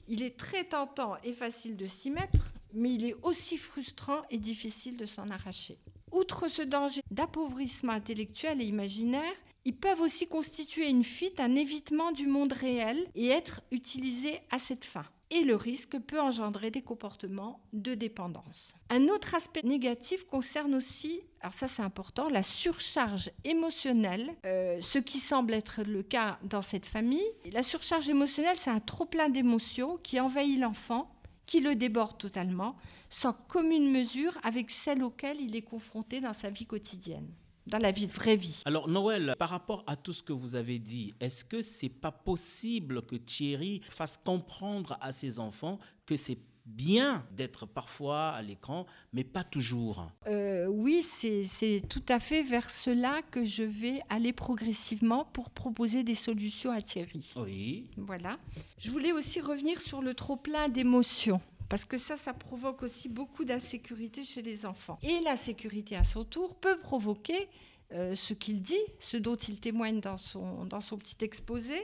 Il 0.07 0.23
est 0.23 0.37
très 0.37 0.63
tentant 0.63 1.15
et 1.23 1.33
facile 1.33 1.75
de 1.75 1.85
s'y 1.85 2.09
mettre, 2.09 2.53
mais 2.73 2.93
il 2.93 3.05
est 3.05 3.15
aussi 3.23 3.57
frustrant 3.57 4.21
et 4.29 4.39
difficile 4.39 4.97
de 4.97 5.05
s'en 5.05 5.29
arracher. 5.29 5.77
Outre 6.11 6.49
ce 6.49 6.61
danger 6.61 7.01
d'appauvrissement 7.11 7.93
intellectuel 7.93 8.61
et 8.61 8.65
imaginaire, 8.65 9.33
ils 9.65 9.75
peuvent 9.75 9.99
aussi 9.99 10.27
constituer 10.27 10.89
une 10.89 11.03
fuite, 11.03 11.41
un 11.41 11.55
évitement 11.55 12.13
du 12.13 12.25
monde 12.25 12.53
réel 12.53 13.05
et 13.15 13.27
être 13.27 13.61
utilisés 13.71 14.39
à 14.49 14.59
cette 14.59 14.85
fin. 14.85 15.03
Et 15.29 15.41
le 15.41 15.57
risque 15.57 15.99
peut 15.99 16.21
engendrer 16.21 16.71
des 16.71 16.81
comportements 16.81 17.59
de 17.73 17.93
dépendance. 17.93 18.73
Un 18.89 19.09
autre 19.09 19.35
aspect 19.35 19.63
négatif 19.63 20.23
concerne 20.23 20.73
aussi, 20.73 21.19
alors 21.41 21.53
ça 21.53 21.67
c'est 21.67 21.81
important, 21.81 22.29
la 22.29 22.43
surcharge 22.43 23.29
émotionnelle, 23.43 24.33
euh, 24.45 24.79
ce 24.79 24.99
qui 24.99 25.19
semble 25.19 25.53
être 25.53 25.81
le 25.83 26.01
cas 26.01 26.39
dans 26.43 26.61
cette 26.61 26.85
famille. 26.85 27.27
La 27.51 27.61
surcharge 27.61 28.07
émotionnelle, 28.07 28.55
c'est 28.57 28.69
un 28.69 28.79
trop-plein 28.79 29.27
d'émotions 29.27 29.97
qui 29.97 30.17
envahit 30.21 30.57
l'enfant 30.57 31.11
qui 31.47 31.61
le 31.61 31.75
déborde 31.75 32.19
totalement, 32.19 32.75
sans 33.09 33.33
commune 33.33 33.91
mesure 33.91 34.37
avec 34.43 34.69
celle 34.69 35.03
auxquelles 35.03 35.41
il 35.41 35.55
est 35.55 35.63
confronté 35.63 36.21
dans 36.21 36.33
sa 36.33 36.51
vie 36.51 36.67
quotidienne 36.67 37.27
dans 37.67 37.79
la 37.79 37.91
vie, 37.91 38.07
vraie 38.07 38.37
vie. 38.37 38.61
Alors 38.65 38.87
Noël, 38.87 39.35
par 39.37 39.49
rapport 39.49 39.83
à 39.87 39.95
tout 39.95 40.13
ce 40.13 40.23
que 40.23 40.33
vous 40.33 40.55
avez 40.55 40.79
dit, 40.79 41.13
est-ce 41.19 41.43
que 41.43 41.61
c'est 41.61 41.89
pas 41.89 42.11
possible 42.11 43.01
que 43.01 43.15
Thierry 43.15 43.81
fasse 43.89 44.17
comprendre 44.23 44.97
à 45.01 45.11
ses 45.11 45.39
enfants 45.39 45.77
que 46.05 46.15
c'est 46.15 46.39
bien 46.67 47.25
d'être 47.31 47.65
parfois 47.65 48.29
à 48.29 48.41
l'écran, 48.41 48.85
mais 49.13 49.23
pas 49.23 49.43
toujours. 49.43 50.11
Euh, 50.27 50.67
oui, 50.67 51.01
c'est 51.01 51.81
tout 51.89 52.03
à 52.09 52.19
fait 52.19 52.43
vers 52.43 52.69
cela 52.69 53.21
que 53.31 53.45
je 53.45 53.63
vais 53.63 54.01
aller 54.09 54.33
progressivement 54.33 55.25
pour 55.25 55.49
proposer 55.49 56.03
des 56.03 56.15
solutions 56.15 56.71
à 56.71 56.81
Thierry. 56.81 57.33
Oui. 57.37 57.89
Voilà. 57.97 58.37
Je 58.77 58.91
voulais 58.91 59.11
aussi 59.11 59.41
revenir 59.41 59.81
sur 59.81 60.01
le 60.01 60.13
trop-plein 60.13 60.69
d'émotions. 60.69 61.41
Parce 61.69 61.83
que 61.83 61.97
ça, 61.97 62.15
ça 62.15 62.33
provoque 62.33 62.83
aussi 62.83 63.09
beaucoup 63.09 63.43
d'insécurité 63.43 64.23
chez 64.23 64.41
les 64.41 64.65
enfants. 64.65 64.99
Et 65.03 65.19
la 65.21 65.35
sécurité, 65.35 65.95
à 65.95 66.05
son 66.05 66.23
tour, 66.23 66.55
peut 66.55 66.79
provoquer 66.79 67.49
euh, 67.93 68.15
ce 68.15 68.33
qu'il 68.33 68.61
dit, 68.61 68.75
ce 68.99 69.17
dont 69.17 69.35
il 69.35 69.59
témoigne 69.59 69.99
dans 69.99 70.17
son, 70.17 70.65
dans 70.65 70.81
son 70.81 70.97
petit 70.97 71.17
exposé. 71.21 71.75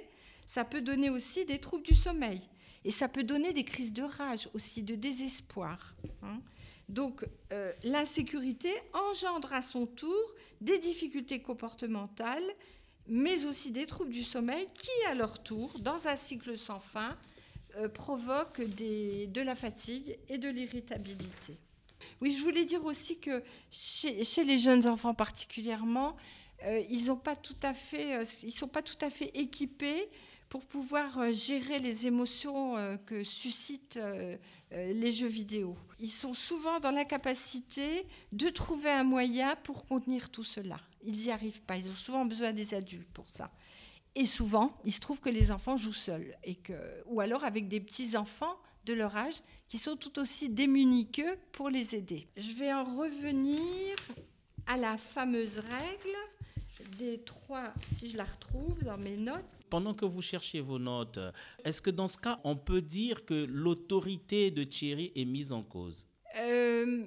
Ça 0.47 0.63
peut 0.63 0.81
donner 0.81 1.09
aussi 1.09 1.45
des 1.45 1.59
troubles 1.59 1.83
du 1.83 1.95
sommeil. 1.95 2.41
Et 2.85 2.91
ça 2.91 3.07
peut 3.07 3.23
donner 3.23 3.53
des 3.53 3.63
crises 3.63 3.93
de 3.93 4.03
rage, 4.03 4.49
aussi 4.53 4.83
de 4.83 4.95
désespoir. 4.95 5.95
Hein. 6.21 6.39
Donc 6.89 7.25
euh, 7.51 7.71
l'insécurité 7.83 8.71
engendre 8.93 9.53
à 9.53 9.61
son 9.61 9.85
tour 9.85 10.33
des 10.59 10.79
difficultés 10.79 11.41
comportementales, 11.41 12.43
mais 13.07 13.45
aussi 13.45 13.71
des 13.71 13.85
troubles 13.85 14.11
du 14.11 14.23
sommeil 14.23 14.67
qui, 14.73 14.89
à 15.09 15.13
leur 15.13 15.41
tour, 15.41 15.79
dans 15.79 16.07
un 16.07 16.15
cycle 16.15 16.57
sans 16.57 16.79
fin, 16.79 17.17
euh, 17.77 17.89
provoquent 17.89 18.61
de 18.61 19.41
la 19.41 19.55
fatigue 19.55 20.17
et 20.29 20.37
de 20.37 20.49
l'irritabilité. 20.49 21.57
Oui, 22.21 22.35
je 22.37 22.43
voulais 22.43 22.65
dire 22.65 22.85
aussi 22.85 23.17
que 23.17 23.43
chez, 23.71 24.43
les 24.43 24.57
jeunes 24.57 24.87
enfants 24.87 25.13
particulièrement, 25.13 26.15
euh, 26.65 26.81
ils 26.89 26.99
ne 26.99 27.03
sont 27.05 27.17
pas 27.17 27.35
tout 27.35 27.55
à 27.63 27.73
fait 27.73 29.31
équipés 29.33 30.09
pour 30.53 30.67
pouvoir 30.67 31.17
euh, 31.17 31.31
gérer 31.31 31.79
les 31.79 32.05
émotions 32.05 32.77
euh, 32.77 32.95
que 32.95 33.23
suscitent 33.23 33.97
euh, 33.97 34.37
les 34.69 35.11
jeux 35.11 35.25
vidéo. 35.25 35.75
Ils 35.99 36.11
sont 36.11 36.35
souvent 36.35 36.79
dans 36.79 36.91
l'incapacité 36.91 38.05
de 38.31 38.49
trouver 38.49 38.91
un 38.91 39.03
moyen 39.03 39.55
pour 39.63 39.83
contenir 39.87 40.29
tout 40.29 40.43
cela. 40.43 40.79
Ils 41.03 41.15
n'y 41.15 41.31
arrivent 41.31 41.63
pas. 41.63 41.77
Ils 41.77 41.89
ont 41.89 41.95
souvent 41.95 42.23
besoin 42.23 42.51
des 42.51 42.75
adultes 42.75 43.09
pour 43.15 43.27
ça. 43.31 43.49
Et 44.13 44.27
souvent, 44.27 44.77
il 44.85 44.93
se 44.93 44.99
trouve 44.99 45.19
que 45.19 45.31
les 45.31 45.49
enfants 45.49 45.75
jouent 45.75 45.91
seuls, 45.91 46.37
ou 47.07 47.19
alors 47.19 47.43
avec 47.43 47.67
des 47.67 47.79
petits-enfants 47.79 48.55
de 48.85 48.93
leur 48.93 49.17
âge 49.17 49.41
qui 49.69 49.79
sont 49.79 49.95
tout 49.95 50.19
aussi 50.19 50.49
démunis 50.49 51.09
qu'eux 51.09 51.35
pour 51.51 51.71
les 51.71 51.95
aider. 51.95 52.27
Je 52.37 52.51
vais 52.51 52.71
en 52.71 52.83
revenir 52.83 53.97
à 54.67 54.77
la 54.77 54.99
fameuse 54.99 55.57
règle 55.57 56.15
des 56.99 57.23
trois, 57.23 57.73
si 57.91 58.09
je 58.09 58.17
la 58.17 58.25
retrouve 58.25 58.83
dans 58.83 58.97
mes 58.97 59.17
notes, 59.17 59.43
pendant 59.73 59.95
que 59.95 60.05
vous 60.05 60.21
cherchez 60.21 60.59
vos 60.59 60.77
notes, 60.77 61.17
est-ce 61.65 61.81
que 61.81 61.89
dans 61.89 62.07
ce 62.07 62.19
cas, 62.19 62.39
on 62.43 62.55
peut 62.55 62.79
dire 62.79 63.25
que 63.25 63.33
l'autorité 63.33 64.51
de 64.51 64.63
Thierry 64.63 65.11
est 65.15 65.25
mise 65.25 65.51
en 65.51 65.63
cause? 65.63 66.05
Euh, 66.39 67.05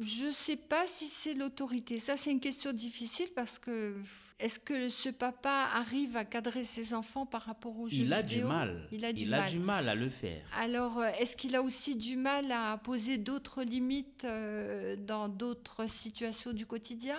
Je 0.00 0.24
ne 0.28 0.32
sais 0.32 0.56
pas 0.56 0.86
si 0.86 1.08
c'est 1.08 1.34
l'autorité. 1.34 2.00
Ça, 2.00 2.16
c'est 2.16 2.30
une 2.30 2.40
question 2.40 2.72
difficile 2.72 3.28
parce 3.36 3.58
que 3.58 3.96
est-ce 4.38 4.58
que 4.58 4.88
ce 4.88 5.10
papa 5.10 5.68
arrive 5.74 6.16
à 6.16 6.24
cadrer 6.24 6.64
ses 6.64 6.94
enfants 6.94 7.26
par 7.26 7.42
rapport 7.42 7.78
aux 7.78 7.86
jeux 7.86 7.98
Il 7.98 8.12
a 8.14 8.22
du 8.22 8.42
mal. 8.42 8.88
Il 8.92 9.04
a 9.04 9.12
du, 9.12 9.26
mal. 9.26 9.42
A 9.42 9.50
du 9.50 9.58
mal 9.58 9.86
à 9.86 9.94
le 9.94 10.08
faire. 10.08 10.42
Alors, 10.58 10.98
euh, 10.98 11.10
est-ce 11.20 11.36
qu'il 11.36 11.54
a 11.54 11.60
aussi 11.60 11.96
du 11.96 12.16
mal 12.16 12.50
à 12.50 12.78
poser 12.78 13.18
d'autres 13.18 13.62
limites 13.62 14.24
euh, 14.24 14.96
dans 14.96 15.28
d'autres 15.28 15.86
situations 15.86 16.54
du 16.54 16.64
quotidien? 16.64 17.18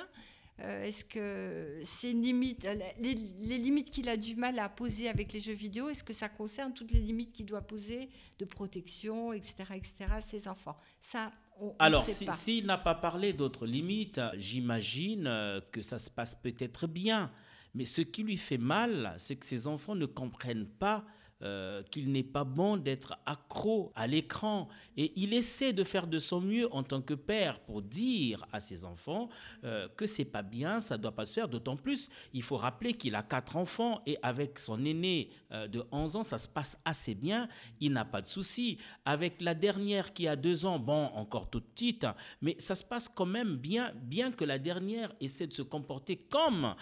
Euh, 0.60 0.86
est-ce 0.86 1.06
que 1.06 1.82
ces 1.84 2.14
limites, 2.14 2.66
euh, 2.66 2.76
les, 3.00 3.14
limites 3.14 3.92
qu'il 3.92 4.10
a 4.10 4.18
du 4.18 4.36
mal 4.36 4.58
à 4.58 4.70
poser 4.70 5.08
avec 5.08 5.32
les 5.32 5.40
jeux 5.40 5.54
vidéo, 5.54 5.88
est-ce 5.90 6.04
que 6.04 6.14
ça 6.14 6.30
concerne 6.30 6.74
toutes 6.74 6.92
les 6.92 7.00
limites 7.00 7.32
qu'il 7.32 7.46
doit 7.46 7.62
poser 7.62 8.10
de 8.40 8.46
protection, 8.46 9.34
etc., 9.34 9.54
etc., 9.76 9.96
à 10.10 10.22
ses 10.22 10.48
enfants? 10.48 10.76
Ça, 11.00 11.32
on, 11.60 11.76
Alors, 11.78 12.04
s'il 12.04 12.66
n'a 12.66 12.80
pas 12.80 12.96
parlé 12.96 13.34
d'autres 13.34 13.68
limites, 13.68 14.20
j'imagine 14.36 15.28
euh, 15.28 15.62
que 15.72 15.84
ça 15.84 16.00
se 16.00 16.10
passe 16.10 16.34
peut-être 16.34 16.88
bien. 16.88 17.32
Mais 17.76 17.86
ce 17.86 18.02
qui 18.02 18.24
lui 18.24 18.38
fait 18.38 18.58
mal, 18.58 19.14
c'est 19.20 19.36
que 19.36 19.46
ses 19.46 19.68
enfants 19.68 19.94
ne 19.94 20.08
comprennent 20.08 20.68
pas 20.68 21.06
euh, 21.44 21.84
qu'il 21.92 22.12
n'est 22.12 22.24
pas 22.24 22.44
bon 22.44 22.78
d'être 22.78 23.20
accro 23.28 23.92
à 23.96 24.08
l'écran. 24.08 24.68
Et 24.96 25.14
il 25.16 25.36
essaie 25.36 25.72
de 25.72 25.84
faire 25.84 26.08
de 26.08 26.18
son 26.18 26.42
mieux 26.42 26.68
en 26.74 26.82
tant 26.82 27.00
que 27.00 27.14
père 27.14 27.60
pour 27.60 27.84
dire 27.84 28.48
à 28.52 28.60
ses 28.60 28.86
enfants 28.86 29.30
euh, 29.64 29.88
que 29.96 30.08
c'est 30.08 30.26
pas 30.26 30.42
bien, 30.42 30.80
ça 30.80 30.98
doit 30.98 31.12
pas 31.12 31.26
se 31.26 31.34
faire. 31.34 31.48
D'autant 31.48 31.76
plus, 31.76 32.10
il 32.34 32.42
faut 32.42 32.58
rappeler 32.58 32.94
qu'il 32.94 33.14
a 33.14 33.22
quatre 33.22 33.56
enfants 33.56 34.02
et 34.08 34.18
avec 34.24 34.58
son 34.58 34.84
aîné 34.84 35.30
euh, 35.52 35.68
de 35.68 35.84
11 35.92 36.16
ans, 36.16 36.24
ça 36.24 36.40
se 36.40 36.48
passe 36.48 36.76
assez 36.86 37.14
bien. 37.14 37.48
Il 37.80 37.94
n'a 37.94 38.04
pas 38.04 38.24
de 38.24 38.28
soucis. 38.28 38.80
Avec 39.06 39.40
la 39.40 39.54
dernière 39.54 40.14
qui 40.14 40.28
a 40.28 40.36
deux 40.36 40.66
ans, 40.66 40.80
bon, 40.80 41.06
encore 41.14 41.52
toute 41.52 41.66
petite, 41.66 42.08
mais 42.42 42.56
ça 42.58 42.74
se 42.74 42.84
passe 42.84 43.08
quand 43.08 43.28
même 43.28 43.58
bien, 43.58 43.94
bien 43.94 44.32
que 44.32 44.44
la 44.44 44.58
dernière 44.58 45.14
essaie 45.20 45.46
de 45.46 45.54
se 45.54 45.62
comporter 45.62 46.16
comme 46.16 46.74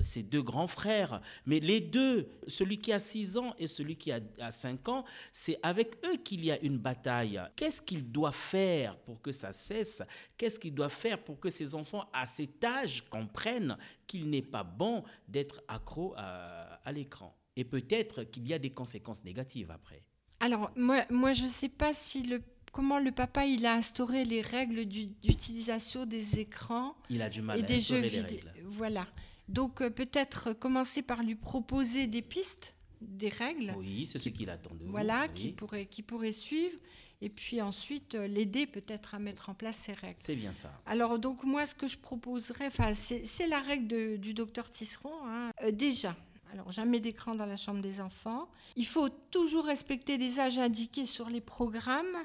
ses 0.00 0.22
deux 0.22 0.42
grands 0.42 0.66
frères. 0.66 1.20
Mais 1.44 1.60
les 1.60 1.80
deux, 1.80 2.28
celui 2.46 2.78
qui 2.78 2.94
a 2.94 2.98
6 2.98 3.36
ans, 3.36 3.41
et 3.58 3.66
celui 3.66 3.96
qui 3.96 4.12
a, 4.12 4.20
5 4.50 4.88
ans, 4.88 5.04
c'est 5.30 5.58
avec 5.62 5.96
eux 6.06 6.16
qu'il 6.16 6.44
y 6.44 6.50
a 6.50 6.60
une 6.60 6.78
bataille. 6.78 7.40
Qu'est-ce 7.56 7.82
qu'il 7.82 8.10
doit 8.10 8.32
faire 8.32 8.96
pour 8.98 9.20
que 9.20 9.32
ça 9.32 9.52
cesse? 9.52 10.02
Qu'est-ce 10.36 10.58
qu'il 10.58 10.74
doit 10.74 10.88
faire 10.88 11.22
pour 11.22 11.40
que 11.40 11.50
ces 11.50 11.74
enfants 11.74 12.08
à 12.12 12.26
cet 12.26 12.62
âge 12.64 13.04
comprennent 13.08 13.76
qu'il 14.06 14.28
n'est 14.30 14.42
pas 14.42 14.64
bon 14.64 15.04
d'être 15.28 15.62
accro 15.68 16.14
à, 16.16 16.92
l'écran? 16.92 17.36
Et 17.56 17.64
peut-être 17.64 18.24
qu'il 18.24 18.48
y 18.48 18.54
a 18.54 18.58
des 18.58 18.70
conséquences 18.70 19.24
négatives 19.24 19.70
après. 19.70 20.02
Alors, 20.40 20.70
moi, 20.74 21.04
moi 21.10 21.32
je 21.32 21.44
ne 21.44 21.48
sais 21.48 21.68
pas 21.68 21.92
si 21.92 22.22
le 22.22 22.42
comment 22.72 22.98
le 22.98 23.12
papa 23.12 23.44
il 23.44 23.66
a 23.66 23.74
instauré 23.74 24.24
les 24.24 24.40
règles 24.40 24.86
d'utilisation 24.86 26.06
des 26.06 26.40
écrans 26.40 26.96
il 27.10 27.20
a 27.20 27.28
du 27.28 27.42
mal 27.42 27.58
et 27.58 27.62
des 27.62 27.80
jeux 27.80 28.00
vidéo. 28.00 28.40
Voilà. 28.64 29.06
Donc 29.48 29.80
euh, 29.80 29.90
peut-être 29.90 30.52
commencer 30.52 31.02
par 31.02 31.22
lui 31.22 31.34
proposer 31.34 32.06
des 32.06 32.22
pistes 32.22 32.74
des 33.08 33.28
règles. 33.28 33.74
Oui, 33.76 34.06
c'est 34.06 34.18
ce 34.18 34.28
qu'il 34.28 34.50
attend 34.50 34.74
de 34.74 34.84
vous. 34.84 34.90
Voilà, 34.90 35.28
qui, 35.28 35.52
pourrait, 35.52 35.86
qui 35.86 36.02
pourrait 36.02 36.32
suivre. 36.32 36.76
Et 37.20 37.28
puis 37.28 37.62
ensuite, 37.62 38.16
euh, 38.16 38.26
l'aider 38.26 38.66
peut-être 38.66 39.14
à 39.14 39.20
mettre 39.20 39.48
en 39.48 39.54
place 39.54 39.76
ces 39.76 39.92
règles. 39.92 40.18
C'est 40.18 40.34
bien 40.34 40.52
ça. 40.52 40.72
Alors, 40.86 41.20
donc, 41.20 41.44
moi, 41.44 41.66
ce 41.66 41.74
que 41.74 41.86
je 41.86 41.96
proposerais, 41.96 42.70
c'est 42.94 43.46
la 43.46 43.60
règle 43.60 44.18
du 44.18 44.34
docteur 44.34 44.68
Tisseron. 44.70 45.14
Hein. 45.24 45.50
Euh, 45.62 45.70
déjà, 45.70 46.16
alors, 46.52 46.72
jamais 46.72 46.98
d'écran 46.98 47.34
dans 47.34 47.46
la 47.46 47.56
chambre 47.56 47.80
des 47.80 48.00
enfants. 48.00 48.48
Il 48.76 48.86
faut 48.86 49.08
toujours 49.08 49.64
respecter 49.64 50.18
les 50.18 50.40
âges 50.40 50.58
indiqués 50.58 51.06
sur 51.06 51.30
les 51.30 51.40
programmes 51.40 52.16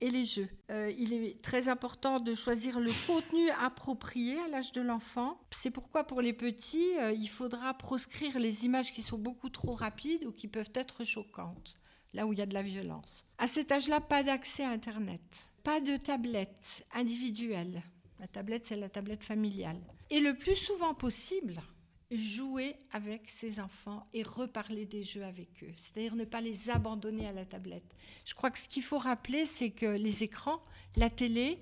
et 0.00 0.10
les 0.10 0.24
jeux. 0.24 0.48
Euh, 0.70 0.92
il 0.96 1.12
est 1.12 1.40
très 1.42 1.68
important 1.68 2.20
de 2.20 2.34
choisir 2.34 2.80
le 2.80 2.92
contenu 3.06 3.48
approprié 3.50 4.38
à 4.40 4.48
l'âge 4.48 4.72
de 4.72 4.80
l'enfant. 4.80 5.40
C'est 5.50 5.70
pourquoi 5.70 6.04
pour 6.04 6.20
les 6.20 6.32
petits, 6.32 6.98
euh, 6.98 7.12
il 7.12 7.28
faudra 7.28 7.74
proscrire 7.74 8.38
les 8.38 8.64
images 8.64 8.92
qui 8.92 9.02
sont 9.02 9.18
beaucoup 9.18 9.48
trop 9.48 9.74
rapides 9.74 10.24
ou 10.24 10.32
qui 10.32 10.48
peuvent 10.48 10.72
être 10.74 11.04
choquantes, 11.04 11.76
là 12.12 12.26
où 12.26 12.32
il 12.32 12.38
y 12.38 12.42
a 12.42 12.46
de 12.46 12.54
la 12.54 12.62
violence. 12.62 13.24
À 13.38 13.46
cet 13.46 13.72
âge-là, 13.72 14.00
pas 14.00 14.22
d'accès 14.22 14.64
à 14.64 14.70
Internet, 14.70 15.20
pas 15.62 15.80
de 15.80 15.96
tablette 15.96 16.86
individuelle. 16.92 17.82
La 18.20 18.28
tablette, 18.28 18.66
c'est 18.66 18.76
la 18.76 18.88
tablette 18.88 19.24
familiale. 19.24 19.80
Et 20.10 20.20
le 20.20 20.34
plus 20.34 20.54
souvent 20.54 20.94
possible, 20.94 21.60
jouer 22.10 22.76
avec 22.92 23.28
ses 23.28 23.58
enfants 23.60 24.04
et 24.14 24.22
reparler 24.22 24.86
des 24.86 25.02
jeux 25.02 25.24
avec 25.24 25.62
eux, 25.62 25.72
c'est-à-dire 25.76 26.14
ne 26.14 26.24
pas 26.24 26.40
les 26.40 26.70
abandonner 26.70 27.26
à 27.26 27.32
la 27.32 27.44
tablette. 27.44 27.94
Je 28.24 28.34
crois 28.34 28.50
que 28.50 28.58
ce 28.58 28.68
qu'il 28.68 28.82
faut 28.82 28.98
rappeler, 28.98 29.44
c'est 29.44 29.70
que 29.70 29.86
les 29.86 30.22
écrans, 30.22 30.62
la 30.96 31.10
télé, 31.10 31.58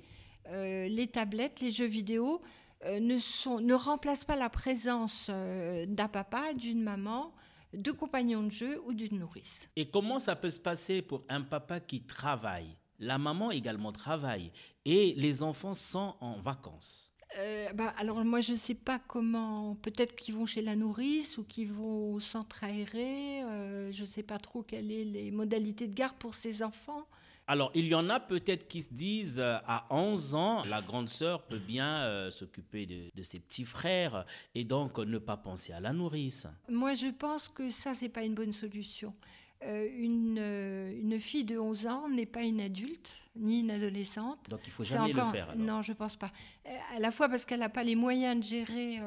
euh, 0.48 0.88
les 0.88 1.06
tablettes, 1.06 1.60
les 1.60 1.70
jeux 1.70 1.86
vidéo 1.86 2.42
euh, 2.84 3.00
ne, 3.00 3.18
sont, 3.18 3.60
ne 3.60 3.74
remplacent 3.74 4.24
pas 4.24 4.36
la 4.36 4.50
présence 4.50 5.28
euh, 5.30 5.86
d'un 5.86 6.08
papa, 6.08 6.52
d'une 6.52 6.82
maman, 6.82 7.32
de 7.72 7.90
compagnons 7.90 8.42
de 8.42 8.50
jeu 8.50 8.82
ou 8.84 8.92
d'une 8.92 9.18
nourrice. 9.18 9.66
Et 9.76 9.88
comment 9.88 10.18
ça 10.18 10.36
peut 10.36 10.50
se 10.50 10.60
passer 10.60 11.00
pour 11.00 11.24
un 11.28 11.40
papa 11.40 11.80
qui 11.80 12.02
travaille? 12.02 12.76
La 13.00 13.18
maman 13.18 13.50
également 13.50 13.92
travaille 13.92 14.52
et 14.84 15.14
les 15.16 15.42
enfants 15.42 15.74
sont 15.74 16.14
en 16.20 16.38
vacances. 16.38 17.10
Euh, 17.38 17.72
bah, 17.72 17.92
alors 17.98 18.24
moi 18.24 18.40
je 18.40 18.52
ne 18.52 18.56
sais 18.56 18.74
pas 18.74 18.98
comment, 18.98 19.74
peut-être 19.76 20.14
qu'ils 20.14 20.34
vont 20.34 20.46
chez 20.46 20.62
la 20.62 20.76
nourrice 20.76 21.36
ou 21.36 21.44
qu'ils 21.44 21.72
vont 21.72 22.12
au 22.12 22.20
centre 22.20 22.62
aéré, 22.62 23.42
euh, 23.42 23.90
je 23.92 24.02
ne 24.02 24.06
sais 24.06 24.22
pas 24.22 24.38
trop 24.38 24.62
quelles 24.62 24.84
sont 24.84 25.10
les 25.12 25.30
modalités 25.30 25.88
de 25.88 25.94
garde 25.94 26.16
pour 26.16 26.34
ces 26.34 26.62
enfants. 26.62 27.06
Alors, 27.46 27.70
il 27.74 27.86
y 27.88 27.94
en 27.94 28.08
a 28.08 28.20
peut-être 28.20 28.66
qui 28.68 28.80
se 28.80 28.94
disent 28.94 29.38
euh, 29.38 29.58
à 29.66 29.86
11 29.90 30.34
ans, 30.34 30.62
la 30.64 30.80
grande 30.80 31.10
sœur 31.10 31.42
peut 31.42 31.58
bien 31.58 32.30
s'occuper 32.30 32.86
de, 32.86 33.10
de, 33.14 33.22
ses 33.22 33.38
petits 33.38 33.66
frères 33.66 34.24
et 34.54 34.64
donc 34.64 34.98
ne 34.98 35.18
pas 35.18 35.36
penser 35.36 35.74
à 35.74 35.80
la 35.80 35.92
nourrice. 35.92 36.46
Moi, 36.70 36.94
je 36.94 37.08
pense 37.08 37.48
que 37.48 37.68
ça, 37.70 37.92
c'est 37.92 38.08
pas 38.08 38.22
une 38.22 38.34
bonne 38.34 38.54
solution. 38.54 39.12
une, 39.62 40.38
une 40.38 41.20
fille 41.20 41.44
de 41.44 41.58
11 41.58 41.86
ans 41.86 42.08
n'est 42.08 42.24
pas 42.24 42.44
une 42.44 42.62
adulte 42.62 43.23
ni 43.36 43.60
une 43.60 43.70
adolescente. 43.70 44.50
Donc 44.50 44.60
il 44.66 44.70
faut 44.70 44.84
jamais 44.84 45.12
le 45.12 45.24
faire. 45.26 45.54
Non, 45.56 45.82
je 45.82 45.92
pense 45.92 46.16
pas. 46.16 46.30
Euh, 46.66 46.70
à 46.96 47.00
la 47.00 47.10
fois 47.10 47.28
parce 47.28 47.44
qu'elle 47.44 47.60
n'a 47.60 47.68
pas 47.68 47.82
les 47.82 47.96
moyens 47.96 48.38
de 48.38 48.42
gérer 48.42 49.00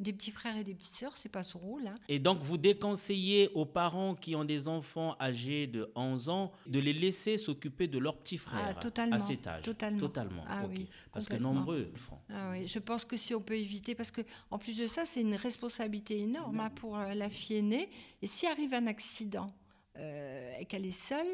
des 0.00 0.12
petits 0.12 0.30
frères 0.30 0.56
et 0.56 0.64
des 0.64 0.74
petites 0.74 0.94
sœurs, 0.94 1.16
c'est 1.16 1.28
pas 1.28 1.42
son 1.42 1.58
rôle. 1.58 1.86
Hein. 1.86 1.96
Et 2.08 2.18
donc 2.18 2.42
vous 2.42 2.56
déconseillez 2.56 3.50
aux 3.54 3.66
parents 3.66 4.14
qui 4.14 4.34
ont 4.34 4.44
des 4.44 4.68
enfants 4.68 5.16
âgés 5.20 5.66
de 5.66 5.90
11 5.94 6.28
ans 6.28 6.52
de 6.66 6.78
les 6.78 6.92
laisser 6.92 7.36
s'occuper 7.38 7.86
de 7.86 7.98
leurs 7.98 8.16
petits 8.16 8.38
frères 8.38 8.76
ah, 8.76 9.02
à 9.12 9.18
cet 9.18 9.46
âge. 9.46 9.62
Totalement. 9.62 10.00
Totalement. 10.00 10.44
Ah, 10.48 10.64
oui, 10.68 10.86
parce 11.12 11.28
que 11.28 11.36
nombreux 11.36 11.90
le 11.92 11.98
font. 11.98 12.18
Ah, 12.30 12.50
oui. 12.52 12.66
Je 12.66 12.78
pense 12.78 13.04
que 13.04 13.16
si 13.16 13.34
on 13.34 13.40
peut 13.40 13.56
éviter, 13.56 13.94
parce 13.94 14.10
que 14.10 14.22
en 14.50 14.58
plus 14.58 14.76
de 14.76 14.86
ça, 14.86 15.06
c'est 15.06 15.20
une 15.20 15.34
responsabilité 15.34 16.20
énorme 16.20 16.60
hein, 16.60 16.70
pour 16.70 16.98
euh, 16.98 17.14
la 17.14 17.28
fille 17.28 17.56
aînée. 17.56 17.90
Et 18.22 18.26
s'il 18.26 18.48
arrive 18.48 18.74
un 18.74 18.86
accident 18.86 19.52
euh, 19.96 20.52
et 20.58 20.66
qu'elle 20.66 20.86
est 20.86 20.92
seule, 20.92 21.26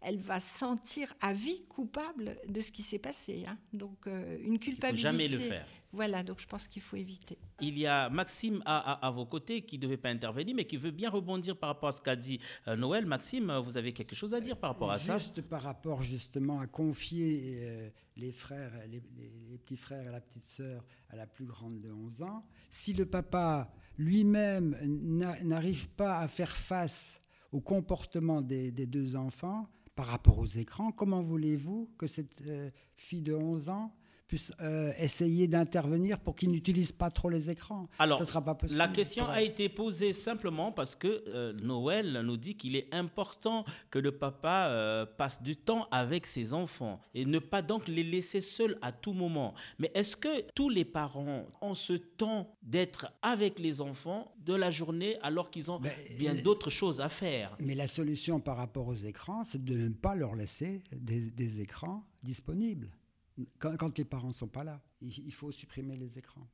elle 0.00 0.18
va 0.18 0.38
sentir 0.38 1.12
à 1.20 1.32
vie 1.32 1.64
coupable 1.66 2.36
de 2.48 2.60
ce 2.60 2.70
qui 2.70 2.82
s'est 2.82 2.98
passé. 2.98 3.44
Hein. 3.48 3.58
Donc 3.72 4.06
euh, 4.06 4.38
une 4.40 4.58
culpabilité. 4.58 4.88
Il 4.88 5.12
faut 5.12 5.18
jamais 5.18 5.28
le 5.28 5.38
faire. 5.38 5.66
Voilà, 5.92 6.22
donc 6.22 6.40
je 6.40 6.46
pense 6.46 6.68
qu'il 6.68 6.82
faut 6.82 6.96
éviter. 6.96 7.38
Il 7.60 7.78
y 7.78 7.86
a 7.86 8.08
Maxime 8.10 8.62
à, 8.66 9.10
vos 9.10 9.26
côtés 9.26 9.62
qui 9.62 9.78
ne 9.78 9.82
devait 9.82 9.96
pas 9.96 10.08
intervenir, 10.10 10.54
mais 10.54 10.64
qui 10.64 10.76
veut 10.76 10.90
bien 10.90 11.08
rebondir 11.08 11.56
par 11.56 11.68
rapport 11.68 11.88
à 11.88 11.92
ce 11.92 12.00
qu'a 12.00 12.16
dit 12.16 12.40
euh, 12.66 12.76
Noël. 12.76 13.06
Maxime, 13.06 13.52
vous 13.64 13.76
avez 13.76 13.92
quelque 13.92 14.16
chose 14.16 14.34
à 14.34 14.40
dire 14.40 14.56
par 14.56 14.70
rapport 14.70 14.90
à 14.90 14.98
ça? 14.98 15.18
Juste 15.18 15.42
par 15.42 15.62
rapport 15.62 16.02
justement 16.02 16.60
à 16.60 16.66
confier 16.66 17.92
les 18.16 18.32
frères, 18.32 18.72
les, 18.88 19.02
les, 19.50 19.58
petits 19.58 19.76
frères 19.76 20.06
et 20.06 20.10
la 20.10 20.20
petite 20.20 20.46
sœur 20.46 20.84
à 21.10 21.16
la 21.16 21.26
plus 21.26 21.46
grande 21.46 21.80
de 21.80 21.92
11 21.92 22.22
ans. 22.22 22.44
Si 22.70 22.92
le 22.92 23.06
papa 23.06 23.72
lui-même 23.98 24.76
n'arrive 25.44 25.88
pas 25.90 26.18
à 26.18 26.28
faire 26.28 26.56
face 26.56 27.20
au 27.54 27.60
comportement 27.60 28.42
des, 28.42 28.72
deux 28.72 29.14
enfants 29.14 29.68
par 29.94 30.06
rapport 30.06 30.40
aux 30.40 30.46
écrans, 30.46 30.90
comment 30.90 31.22
voulez-vous 31.22 31.88
que 31.96 32.08
cette 32.08 32.42
euh, 32.48 32.68
fille 32.96 33.22
de 33.22 33.32
11 33.32 33.68
ans 33.68 33.94
puisse 34.26 34.52
euh, 34.60 34.92
essayer 34.98 35.48
d'intervenir 35.48 36.18
pour 36.18 36.34
qu'ils 36.34 36.50
n'utilisent 36.50 36.92
pas 36.92 37.10
trop 37.10 37.28
les 37.28 37.50
écrans. 37.50 37.88
Alors, 37.98 38.18
Ça 38.18 38.24
sera 38.26 38.42
pas 38.42 38.54
possible 38.54 38.78
la 38.78 38.88
question 38.88 39.28
a 39.28 39.42
été 39.42 39.68
posée 39.68 40.12
simplement 40.12 40.72
parce 40.72 40.96
que 40.96 41.24
euh, 41.28 41.52
Noël 41.54 42.22
nous 42.24 42.36
dit 42.36 42.56
qu'il 42.56 42.76
est 42.76 42.92
important 42.94 43.64
que 43.90 43.98
le 43.98 44.12
papa 44.12 44.68
euh, 44.70 45.06
passe 45.06 45.42
du 45.42 45.56
temps 45.56 45.86
avec 45.90 46.26
ses 46.26 46.54
enfants 46.54 47.00
et 47.14 47.24
ne 47.24 47.38
pas 47.38 47.62
donc 47.62 47.88
les 47.88 48.02
laisser 48.02 48.40
seuls 48.40 48.78
à 48.82 48.92
tout 48.92 49.12
moment. 49.12 49.54
Mais 49.78 49.90
est-ce 49.94 50.16
que 50.16 50.42
tous 50.54 50.68
les 50.68 50.84
parents 50.84 51.46
ont 51.60 51.74
ce 51.74 51.94
temps 51.94 52.56
d'être 52.62 53.12
avec 53.22 53.58
les 53.58 53.80
enfants 53.80 54.34
de 54.44 54.54
la 54.54 54.70
journée 54.70 55.18
alors 55.22 55.50
qu'ils 55.50 55.70
ont 55.70 55.78
ben, 55.78 55.92
bien 56.18 56.34
d'autres 56.34 56.70
choses 56.70 57.00
à 57.00 57.08
faire? 57.08 57.56
Mais 57.60 57.74
la 57.74 57.88
solution 57.88 58.40
par 58.40 58.56
rapport 58.56 58.86
aux 58.86 58.94
écrans, 58.94 59.44
c'est 59.44 59.62
de 59.62 59.76
ne 59.76 59.88
pas 59.90 60.14
leur 60.14 60.34
laisser 60.34 60.80
des 60.92 61.60
écrans 61.60 62.04
disponibles 62.22 62.90
quand, 63.58 63.98
les 63.98 64.04
parents 64.04 64.28
ne 64.28 64.32
sont 64.32 64.48
pas 64.48 64.64
là. 64.64 64.80
Il, 65.00 65.32
faut 65.32 65.50
supprimer 65.50 65.96
les 65.96 66.18
écrans. 66.18 66.46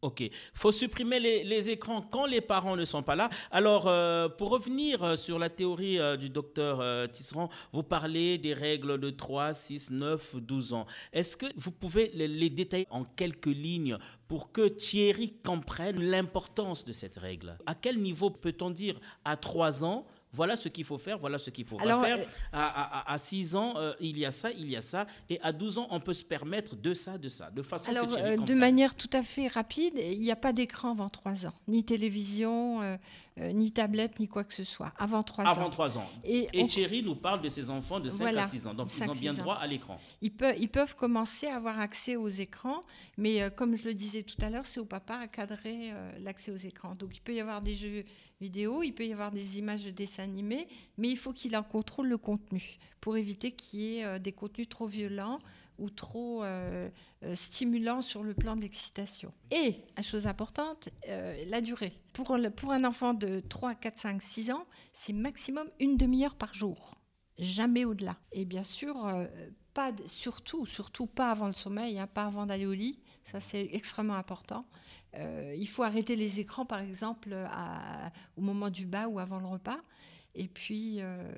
Ok, 0.00 0.18
il 0.20 0.30
faut 0.52 0.72
supprimer 0.72 1.20
les, 1.20 1.70
écrans 1.70 2.02
quand 2.02 2.26
les 2.26 2.40
parents 2.40 2.74
ne 2.74 2.84
sont 2.84 3.04
pas 3.04 3.14
là. 3.14 3.30
Alors, 3.52 3.86
euh, 3.86 4.28
pour 4.28 4.50
revenir 4.50 5.04
euh, 5.04 5.14
sur 5.14 5.38
la 5.38 5.48
théorie 5.48 6.00
euh, 6.00 6.16
du 6.16 6.28
docteur 6.28 7.08
Tisserand, 7.12 7.50
vous 7.72 7.84
parlez 7.84 8.36
des 8.36 8.52
règles 8.52 8.98
de 8.98 9.10
3, 9.10 9.54
6, 9.54 9.92
9, 9.92 10.36
12 10.36 10.72
ans. 10.72 10.86
Est-ce 11.12 11.36
que 11.36 11.46
vous 11.56 11.70
pouvez 11.70 12.10
les, 12.14 12.26
les, 12.26 12.50
détailler 12.50 12.88
en 12.90 13.04
quelques 13.04 13.46
lignes 13.46 13.96
pour 14.26 14.50
que 14.50 14.66
Thierry 14.66 15.34
comprenne 15.44 16.02
l'importance 16.02 16.84
de 16.84 16.90
cette 16.90 17.16
règle? 17.16 17.56
À 17.66 17.76
quel 17.76 18.00
niveau 18.02 18.30
peut-on 18.30 18.70
dire 18.70 19.00
à 19.24 19.36
3 19.36 19.84
ans 19.84 20.04
voilà 20.32 20.56
ce 20.56 20.68
qu'il 20.68 20.84
faut 20.84 20.98
faire, 20.98 21.18
voilà 21.18 21.38
ce 21.38 21.50
qu'il 21.50 21.66
faut 21.66 21.78
faire. 21.78 22.18
Euh, 22.18 22.24
à, 22.52 23.16
6 23.18 23.54
ans, 23.54 23.74
euh, 23.76 23.92
il 24.00 24.18
y 24.18 24.24
a 24.24 24.30
ça, 24.30 24.50
il 24.50 24.70
y 24.70 24.76
a 24.76 24.80
ça. 24.80 25.06
Et 25.28 25.38
à 25.42 25.52
12 25.52 25.78
ans, 25.78 25.88
on 25.90 26.00
peut 26.00 26.14
se 26.14 26.24
permettre 26.24 26.74
de 26.74 26.94
ça, 26.94 27.18
de 27.18 27.28
ça, 27.28 27.50
de 27.50 27.62
façon 27.62 27.90
Alors, 27.90 28.08
euh, 28.18 28.36
de 28.36 28.54
manière 28.54 28.94
tout 28.94 29.10
à 29.12 29.22
fait 29.22 29.48
rapide, 29.48 29.94
il 29.96 30.20
n'y 30.20 30.30
a 30.30 30.36
pas 30.36 30.52
d'écran 30.52 30.92
avant 30.92 31.10
3 31.10 31.46
ans, 31.46 31.52
ni 31.68 31.84
télévision, 31.84 32.98
ni 33.38 33.72
tablette, 33.72 34.18
ni 34.18 34.28
quoi 34.28 34.44
que 34.44 34.52
ce 34.52 34.64
soit, 34.64 34.92
avant 34.98 35.22
3 35.22 35.44
ans. 35.44 35.48
Avant 35.48 35.70
3 35.70 35.98
ans. 35.98 36.06
Et, 36.24 36.48
Thierry 36.66 37.02
nous 37.02 37.14
parle 37.14 37.40
de 37.40 37.48
ses 37.48 37.70
enfants 37.70 38.00
de 38.00 38.08
5 38.08 38.36
à 38.36 38.48
6 38.48 38.66
ans, 38.66 38.74
donc 38.74 38.88
ils 38.96 39.08
ont 39.08 39.14
bien 39.14 39.32
droit 39.32 39.54
à 39.54 39.66
l'écran. 39.66 39.98
Ils, 40.20 40.32
peuvent, 40.32 40.56
ils 40.58 40.68
peuvent 40.68 40.94
commencer 40.94 41.46
à 41.46 41.56
avoir 41.56 41.80
accès 41.80 42.16
aux 42.16 42.28
écrans, 42.28 42.82
mais 43.16 43.50
comme 43.56 43.76
je 43.76 43.88
le 43.88 43.94
disais 43.94 44.22
tout 44.22 44.36
à 44.42 44.50
l'heure, 44.50 44.66
c'est 44.66 44.80
au 44.80 44.84
papa 44.84 45.14
à 45.14 45.28
cadrer 45.28 45.92
l'accès 46.18 46.50
aux 46.50 46.56
écrans. 46.56 46.94
Donc 46.94 47.16
il 47.16 47.20
peut 47.20 47.34
y 47.34 47.40
avoir 47.40 47.62
des 47.62 47.74
jeux 47.74 48.04
vidéo, 48.42 48.82
il 48.82 48.92
peut 48.92 49.06
y 49.06 49.12
avoir 49.12 49.30
des 49.30 49.58
images 49.58 49.84
de 49.84 49.90
dessins 49.90 50.24
animés, 50.24 50.68
mais 50.98 51.08
il 51.08 51.16
faut 51.16 51.32
qu'il 51.32 51.56
en 51.56 51.62
contrôle 51.62 52.08
le 52.08 52.18
contenu 52.18 52.78
pour 53.00 53.16
éviter 53.16 53.52
qu'il 53.52 53.80
y 53.80 53.98
ait 53.98 54.04
euh, 54.04 54.18
des 54.18 54.32
contenus 54.32 54.68
trop 54.68 54.86
violents 54.86 55.38
ou 55.78 55.90
trop 55.90 56.44
euh, 56.44 56.88
euh, 57.24 57.34
stimulants 57.34 58.02
sur 58.02 58.22
le 58.22 58.34
plan 58.34 58.56
de 58.56 58.60
l'excitation. 58.60 59.32
Et, 59.50 59.76
la 59.96 60.02
chose 60.02 60.26
importante, 60.26 60.88
la 61.06 61.60
durée. 61.60 61.92
Pour, 62.12 62.32
un 62.32 62.84
enfant 62.84 63.14
de 63.14 63.40
3, 63.48 63.74
4, 63.74 63.98
5, 63.98 64.22
6 64.22 64.50
ans, 64.52 64.66
c'est 64.92 65.12
maximum 65.12 65.68
une 65.80 65.96
demi-heure 65.96 66.36
par 66.36 66.54
jour. 66.54 66.94
Jamais 67.38 67.84
au-delà. 67.84 68.16
Et 68.32 68.44
bien 68.44 68.62
sûr, 68.62 68.96
pas, 69.74 69.92
surtout, 70.06 70.66
surtout 70.66 71.06
pas 71.06 71.30
avant 71.30 71.46
le 71.46 71.54
sommeil, 71.54 71.98
hein, 71.98 72.06
pas 72.06 72.24
avant 72.24 72.46
d'aller 72.46 72.66
au 72.66 72.74
lit. 72.74 73.00
Ça, 73.24 73.40
c'est 73.40 73.70
extrêmement 73.72 74.14
important. 74.14 74.66
Euh, 75.14 75.54
il 75.56 75.68
faut 75.68 75.82
arrêter 75.82 76.16
les 76.16 76.40
écrans, 76.40 76.64
par 76.64 76.80
exemple, 76.80 77.36
au 78.36 78.40
moment 78.40 78.70
du 78.70 78.86
bas 78.86 79.08
ou 79.08 79.18
avant 79.18 79.38
le 79.38 79.46
repas. 79.46 79.78
Et 80.34 80.48
puis, 80.48 80.96
euh, 81.00 81.30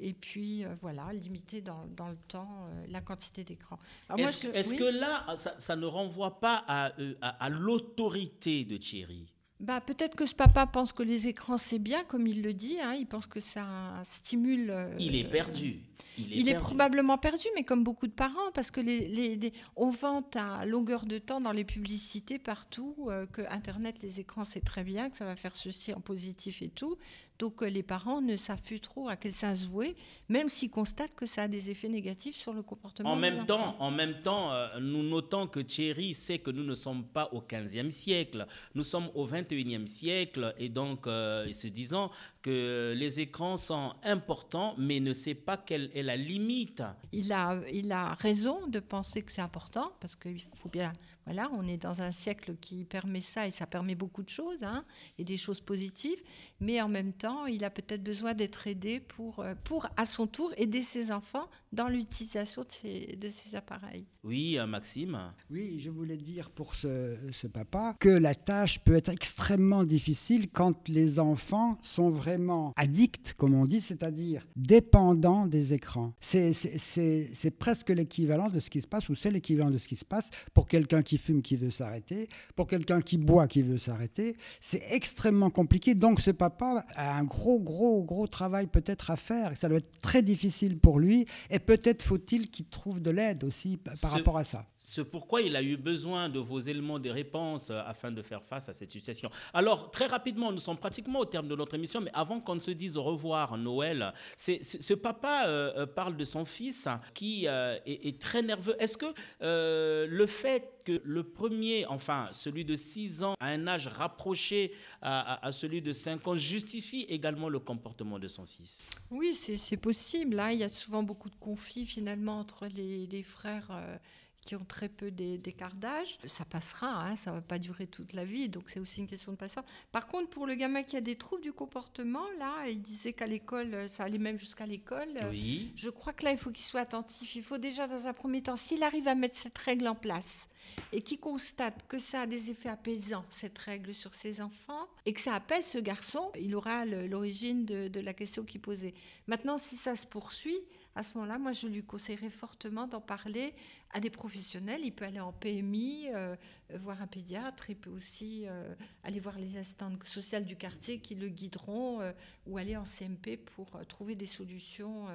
et 0.00 0.12
puis 0.12 0.64
euh, 0.64 0.68
voilà, 0.80 1.12
limiter 1.12 1.60
dans, 1.60 1.84
le 2.08 2.16
temps 2.28 2.68
la 2.88 3.00
quantité 3.00 3.42
d'écran. 3.42 3.78
Est-ce 4.16 4.74
que 4.74 4.84
là, 4.84 5.34
ça, 5.36 5.76
ne 5.76 5.86
renvoie 5.86 6.40
pas 6.40 6.64
à, 6.68 6.92
à 7.20 7.48
l'autorité 7.48 8.64
de 8.64 8.76
Thierry? 8.76 9.34
Bah, 9.60 9.80
Peut-être 9.80 10.16
que 10.16 10.26
ce 10.26 10.34
papa 10.34 10.66
pense 10.66 10.92
que 10.92 11.02
les 11.02 11.28
écrans, 11.28 11.56
c'est 11.56 11.78
bien, 11.78 12.04
comme 12.04 12.26
il 12.26 12.42
le 12.42 12.52
dit. 12.52 12.76
Hein, 12.82 12.94
il 12.98 13.06
pense 13.06 13.26
que 13.26 13.40
ça 13.40 13.66
stimule. 14.04 14.68
Euh, 14.68 14.94
il 14.98 15.16
est 15.16 15.24
perdu. 15.24 15.80
Il 16.18 16.48
est, 16.48 16.54
probablement 16.54 17.18
perdu, 17.18 17.46
mais 17.56 17.64
comme 17.64 17.82
beaucoup 17.82 18.06
de 18.06 18.12
parents, 18.12 18.52
parce 18.52 18.70
que 18.70 18.80
les, 18.80 19.52
on 19.74 19.90
vante 19.90 20.36
à 20.36 20.64
longueur 20.64 21.06
de 21.06 21.18
temps 21.18 21.40
dans 21.40 21.50
les 21.50 21.64
publicités 21.64 22.38
partout 22.38 22.94
euh, 23.08 23.26
que 23.26 23.42
Internet, 23.50 23.96
les 24.00 24.20
écrans, 24.20 24.44
c'est 24.44 24.60
très 24.60 24.84
bien, 24.84 25.10
que 25.10 25.16
ça 25.16 25.24
va 25.24 25.34
faire 25.34 25.56
ceci 25.56 25.92
en 25.92 26.00
positif 26.00 26.62
et 26.62 26.68
tout. 26.68 26.96
Donc 27.38 27.62
euh, 27.62 27.66
les 27.66 27.82
parents 27.82 28.20
ne 28.20 28.36
savent 28.36 28.62
plus 28.62 28.80
trop 28.80 29.08
à 29.08 29.16
quel 29.16 29.34
sens 29.34 29.64
vouer, 29.64 29.96
même 30.28 30.48
s'ils 30.48 30.70
constatent 30.70 31.14
que 31.14 31.26
ça 31.26 31.42
a 31.42 31.48
des 31.48 31.70
effets 31.70 31.88
négatifs 31.88 32.36
sur 32.36 32.52
le 32.52 32.62
comportement. 32.62 33.10
En 33.12 33.16
même 33.16 33.44
temps, 33.46 33.76
en 33.78 33.90
même 33.90 34.22
temps, 34.22 34.52
nous 34.80 35.02
notons 35.02 35.46
que 35.46 35.60
Thierry 35.60 36.14
sait 36.14 36.38
que 36.38 36.50
nous 36.50 36.64
ne 36.64 36.74
sommes 36.74 37.04
pas 37.04 37.28
au 37.32 37.40
15e 37.40 37.90
siècle, 37.90 38.46
nous 38.74 38.82
sommes 38.82 39.10
au 39.14 39.26
21e 39.26 39.86
siècle, 39.86 40.54
et 40.58 40.68
donc 40.68 41.06
euh, 41.06 41.50
se 41.52 41.68
disant 41.68 42.10
que 42.42 42.92
les 42.96 43.20
écrans 43.20 43.56
sont 43.56 43.94
importants, 44.02 44.74
mais 44.76 45.00
ne 45.00 45.12
sait 45.12 45.34
pas 45.34 45.56
quelle 45.56 45.90
est 45.94 46.02
la 46.02 46.16
limite. 46.16 46.82
Il 47.12 47.32
a, 47.32 47.58
il 47.72 47.90
a 47.92 48.14
raison 48.14 48.66
de 48.66 48.80
penser 48.80 49.22
que 49.22 49.32
c'est 49.32 49.40
important, 49.40 49.92
parce 50.00 50.16
qu'il 50.16 50.42
faut 50.54 50.68
bien 50.68 50.92
voilà, 51.24 51.50
on 51.52 51.66
est 51.66 51.76
dans 51.76 52.02
un 52.02 52.12
siècle 52.12 52.54
qui 52.60 52.84
permet 52.84 53.20
ça 53.20 53.46
et 53.46 53.50
ça 53.50 53.66
permet 53.66 53.94
beaucoup 53.94 54.22
de 54.22 54.28
choses, 54.28 54.62
hein, 54.62 54.84
et 55.18 55.24
des 55.24 55.36
choses 55.36 55.60
positives, 55.60 56.22
mais 56.60 56.80
en 56.80 56.88
même 56.88 57.12
temps, 57.12 57.46
il 57.46 57.64
a 57.64 57.70
peut-être 57.70 58.02
besoin 58.02 58.34
d'être 58.34 58.66
aidé 58.66 59.00
pour, 59.00 59.40
euh, 59.40 59.54
pour, 59.64 59.88
à 59.96 60.04
son 60.04 60.26
tour, 60.26 60.52
aider 60.56 60.82
ses 60.82 61.12
enfants 61.12 61.48
dans 61.74 61.88
l'utilisation 61.88 62.62
de 62.62 62.70
ces, 62.70 63.16
de 63.20 63.30
ces 63.30 63.56
appareils. 63.56 64.06
Oui, 64.22 64.58
euh, 64.58 64.66
Maxime 64.66 65.18
Oui, 65.50 65.78
je 65.80 65.90
voulais 65.90 66.16
dire 66.16 66.50
pour 66.50 66.74
ce, 66.74 67.16
ce, 67.30 67.46
papa 67.46 67.94
que 68.00 68.08
la 68.08 68.34
tâche 68.34 68.78
peut 68.80 68.94
être 68.94 69.10
extrêmement 69.10 69.84
difficile 69.84 70.48
quand 70.50 70.88
les 70.88 71.18
enfants 71.18 71.78
sont 71.82 72.08
vraiment 72.08 72.72
addicts, 72.76 73.34
comme 73.34 73.54
on 73.54 73.66
dit, 73.66 73.80
c'est-à-dire 73.80 74.46
dépendants 74.56 75.46
des 75.46 75.74
écrans. 75.74 76.14
C'est 76.20 77.58
presque 77.58 77.90
l'équivalent 77.90 78.48
de 78.48 78.60
ce 78.60 78.70
qui 78.70 78.80
se 78.80 78.86
passe, 78.86 79.08
ou 79.08 79.14
c'est 79.14 79.30
l'équivalent 79.30 79.70
de 79.70 79.78
ce 79.78 79.88
qui 79.88 79.96
se 79.96 80.04
passe 80.04 80.30
pour 80.52 80.66
quelqu'un 80.66 81.02
qui 81.02 81.18
fume 81.18 81.42
qui 81.42 81.56
veut 81.56 81.70
s'arrêter, 81.70 82.28
pour 82.56 82.66
quelqu'un 82.66 83.00
qui 83.00 83.18
boit 83.18 83.48
qui 83.48 83.62
veut 83.62 83.78
s'arrêter. 83.78 84.36
C'est 84.60 84.82
extrêmement 84.90 85.50
compliqué. 85.50 85.94
Donc 85.94 86.20
ce 86.20 86.30
papa 86.30 86.84
a 86.94 87.18
un 87.18 87.24
gros, 87.24 87.60
gros, 87.60 88.02
gros 88.02 88.26
travail 88.26 88.66
peut-être 88.66 89.10
à 89.10 89.16
faire. 89.16 89.56
Ça 89.56 89.68
doit 89.68 89.78
être 89.78 90.00
très 90.00 90.22
difficile 90.22 90.78
pour 90.78 90.98
lui. 90.98 91.26
Et 91.50 91.58
peut-être 91.66 92.02
faut-il 92.02 92.50
qu'il 92.50 92.66
trouve 92.66 93.00
de 93.00 93.10
l'aide 93.10 93.44
aussi 93.44 93.76
par 93.76 94.10
rapport 94.10 94.38
à 94.38 94.44
ça. 94.44 94.66
C'est 94.78 95.04
pourquoi 95.04 95.40
il 95.40 95.56
a 95.56 95.62
eu 95.62 95.76
besoin 95.76 96.28
de 96.28 96.38
vos 96.38 96.58
éléments 96.58 96.98
de 96.98 97.10
réponse 97.10 97.70
euh, 97.70 97.80
afin 97.86 98.10
de 98.10 98.22
faire 98.22 98.42
face 98.42 98.68
à 98.68 98.72
cette 98.72 98.90
situation. 98.90 99.30
Alors, 99.52 99.90
très 99.90 100.06
rapidement, 100.06 100.52
nous 100.52 100.58
sommes 100.58 100.76
pratiquement 100.76 101.20
au 101.20 101.24
terme 101.24 101.48
de 101.48 101.56
notre 101.56 101.74
émission, 101.74 102.00
mais 102.00 102.10
avant 102.12 102.40
qu'on 102.40 102.56
ne 102.56 102.60
se 102.60 102.70
dise 102.70 102.96
au 102.96 103.02
revoir, 103.02 103.56
Noël, 103.56 104.12
ce 104.36 104.94
papa 104.94 105.44
euh, 105.46 105.72
euh, 105.76 105.86
parle 105.86 106.16
de 106.16 106.24
son 106.24 106.44
fils 106.44 106.88
qui 107.14 107.46
est, 107.46 107.82
est, 107.86 108.20
très 108.20 108.42
nerveux. 108.42 108.76
Est-ce 108.78 108.96
que 108.98 109.14
le 109.40 110.26
fait 110.26 110.73
que 110.84 111.00
le 111.04 111.24
premier, 111.24 111.86
enfin 111.86 112.28
celui 112.32 112.64
de 112.64 112.74
6 112.74 113.22
ans, 113.24 113.34
à 113.40 113.48
un 113.48 113.66
âge 113.66 113.88
rapproché 113.88 114.72
à, 115.02 115.50
celui 115.52 115.82
de 115.82 115.92
5 115.92 116.26
ans, 116.28 116.36
justifie 116.36 117.06
également 117.08 117.48
le 117.48 117.58
comportement 117.58 118.18
de 118.18 118.28
son 118.28 118.46
fils 118.46 118.80
Oui, 119.10 119.34
c'est 119.34 119.76
possible. 119.76 120.36
Là, 120.36 120.46
hein. 120.46 120.50
il 120.52 120.58
y 120.58 120.64
a 120.64 120.68
souvent 120.68 121.02
beaucoup 121.02 121.30
de 121.30 121.36
conflits 121.36 121.86
finalement 121.86 122.38
entre 122.38 122.66
les, 122.66 123.22
frères. 123.22 123.68
Euh, 123.70 123.96
qui 124.44 124.54
ont 124.56 124.64
très 124.64 124.88
peu 124.88 125.10
d'écart 125.10 125.74
d'âge. 125.74 126.18
Ça 126.26 126.44
passera, 126.44 127.06
hein, 127.06 127.16
ça 127.16 127.30
ne 127.30 127.36
va 127.36 127.42
pas 127.42 127.58
durer 127.58 127.86
toute 127.86 128.12
la 128.12 128.24
vie, 128.24 128.48
donc 128.48 128.68
c'est 128.68 128.78
aussi 128.78 129.00
une 129.00 129.06
question 129.06 129.32
de 129.32 129.36
patience. 129.36 129.64
Par 129.90 130.06
contre, 130.06 130.28
pour 130.30 130.46
le 130.46 130.54
gamin 130.54 130.82
qui 130.82 130.96
a 130.96 131.00
des 131.00 131.16
troubles 131.16 131.42
du 131.42 131.52
comportement, 131.52 132.24
là, 132.38 132.68
il 132.68 132.82
disait 132.82 133.12
qu'à 133.12 133.26
l'école, 133.26 133.88
ça 133.88 134.04
allait 134.04 134.18
même 134.18 134.38
jusqu'à 134.38 134.66
l'école. 134.66 135.16
Oui. 135.30 135.72
Je 135.76 135.88
crois 135.88 136.12
que 136.12 136.24
là, 136.24 136.32
il 136.32 136.38
faut 136.38 136.50
qu'il 136.50 136.64
soit 136.64 136.80
attentif. 136.80 137.36
Il 137.36 137.42
faut 137.42 137.58
déjà, 137.58 137.86
dans 137.86 138.06
un 138.06 138.12
premier 138.12 138.42
temps, 138.42 138.56
s'il 138.56 138.82
arrive 138.82 139.08
à 139.08 139.14
mettre 139.14 139.36
cette 139.36 139.56
règle 139.56 139.88
en 139.88 139.94
place, 139.94 140.48
et 140.92 141.00
qui 141.00 141.18
constate 141.18 141.86
que 141.88 141.98
ça 141.98 142.22
a 142.22 142.26
des 142.26 142.50
effets 142.50 142.68
apaisants, 142.68 143.24
cette 143.30 143.58
règle 143.58 143.94
sur 143.94 144.14
ses 144.14 144.40
enfants, 144.40 144.86
et 145.06 145.12
que 145.12 145.20
ça 145.20 145.34
appelle 145.34 145.62
ce 145.62 145.78
garçon, 145.78 146.30
il 146.38 146.54
aura 146.54 146.84
l'origine 146.84 147.64
de, 147.64 148.00
la 148.00 148.14
question 148.14 148.44
qu'il 148.44 148.60
posait. 148.60 148.94
Maintenant, 149.26 149.58
si 149.58 149.76
ça 149.76 149.96
se 149.96 150.06
poursuit, 150.06 150.58
à 150.96 151.02
ce 151.02 151.14
moment-là, 151.14 151.38
moi, 151.38 151.52
je 151.52 151.66
lui 151.66 151.82
conseillerais 151.82 152.30
fortement 152.30 152.86
d'en 152.86 153.00
parler 153.00 153.54
à 153.90 153.98
des 153.98 154.10
professionnels. 154.10 154.82
Il 154.84 154.92
peut 154.92 155.04
aller 155.04 155.18
en 155.18 155.32
PMI, 155.32 156.08
euh, 156.14 156.36
voir 156.74 157.02
un 157.02 157.08
pédiatre, 157.08 157.70
il 157.70 157.76
peut 157.76 157.90
aussi 157.90 158.44
euh, 158.46 158.72
aller 159.02 159.18
voir 159.18 159.36
les 159.38 159.56
assistantes 159.56 160.02
sociales 160.04 160.44
du 160.44 160.54
quartier 160.54 161.00
qui 161.00 161.16
le 161.16 161.28
guideront, 161.28 162.00
euh, 162.00 162.12
ou 162.46 162.58
aller 162.58 162.76
en 162.76 162.84
CMP 162.84 163.36
pour 163.36 163.80
trouver 163.88 164.14
des 164.14 164.26
solutions. 164.26 165.06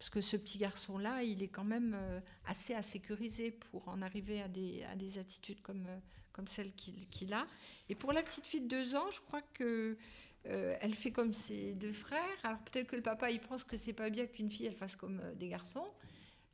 Parce 0.00 0.10
que 0.10 0.22
ce 0.22 0.36
petit 0.36 0.58
garçon-là, 0.58 1.22
il 1.22 1.42
est 1.42 1.48
quand 1.48 1.62
même 1.62 1.94
assez 2.46 2.74
insécurisé 2.74 3.50
pour 3.50 3.86
en 3.86 4.00
arriver 4.00 4.40
à 4.40 4.48
des, 4.48 4.82
à 4.84 4.96
des 4.96 5.18
attitudes 5.18 5.60
comme, 5.60 5.86
comme 6.32 6.48
celle 6.48 6.72
qu'il 6.72 7.34
a. 7.34 7.46
Et 7.90 7.94
pour 7.94 8.12
la 8.12 8.22
petite 8.22 8.46
fille 8.46 8.62
de 8.62 8.68
deux 8.68 8.94
ans, 8.94 9.10
je 9.10 9.20
crois 9.20 9.42
que 9.54 9.98
euh, 10.46 10.76
elle 10.80 10.94
fait 10.94 11.12
comme 11.12 11.34
ses 11.34 11.74
deux 11.74 11.92
frères. 11.92 12.38
Alors 12.42 12.58
peut-être 12.60 12.88
que 12.88 12.96
le 12.96 13.02
papa, 13.02 13.30
il 13.30 13.40
pense 13.40 13.64
que 13.64 13.76
c'est 13.76 13.92
pas 13.92 14.10
bien 14.10 14.26
qu'une 14.26 14.50
fille, 14.50 14.66
elle 14.66 14.74
fasse 14.74 14.96
comme 14.96 15.20
euh, 15.22 15.34
des 15.34 15.48
garçons. 15.48 15.86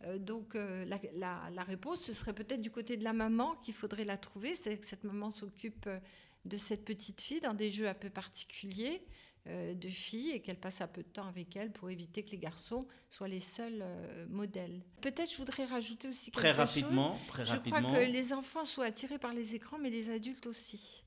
Euh, 0.05 0.19
donc 0.19 0.55
la, 0.55 1.65
réponse, 1.65 2.03
ce 2.03 2.13
serait 2.13 2.35
peut-être 2.35 2.61
du 2.61 2.71
côté 2.71 2.97
de 2.97 3.05
la 3.05 3.13
maman 3.13 3.55
qu'il 3.57 3.75
faudrait 3.75 4.05
la 4.05 4.17
trouver. 4.17 4.55
C'est 4.55 4.77
que 4.77 4.87
cette 4.87 5.05
maman 5.05 5.31
s'occupe 5.31 5.89
de 6.45 6.57
cette 6.57 6.85
petite 6.85 7.21
fille 7.21 7.41
dans 7.41 7.55
des 7.55 7.71
jeux 7.71 7.89
un 7.89 7.95
peu 7.95 8.11
particuliers 8.11 9.03
de 9.47 9.89
filles 9.89 10.31
et 10.31 10.41
qu'elle 10.41 10.59
passe 10.59 10.81
un 10.81 10.89
peu 10.89 11.03
de 11.03 11.09
temps 11.09 11.27
avec 11.29 11.55
elle 11.57 11.71
pour 11.71 11.89
éviter 11.89 12.25
que 12.25 12.31
les 12.33 12.39
garçons 12.39 12.87
soient 13.11 13.29
les 13.29 13.41
seuls 13.41 13.85
modèles. 14.29 14.83
Peut-être 15.01 15.31
je 15.31 15.37
voudrais 15.37 15.65
rajouter 15.65 16.09
aussi 16.09 16.31
très 16.33 16.53
rapidement, 16.53 17.17
Très 17.29 17.45
je 17.45 17.53
rapidement. 17.53 17.81
crois 17.81 18.05
que 18.05 18.11
les 18.11 18.33
enfants 18.33 18.65
sont 18.65 18.83
attirés 18.83 19.19
par 19.19 19.33
les 19.33 19.55
écrans, 19.55 19.79
mais 19.79 19.91
les 19.91 20.11
adultes 20.11 20.47
aussi. 20.47 21.05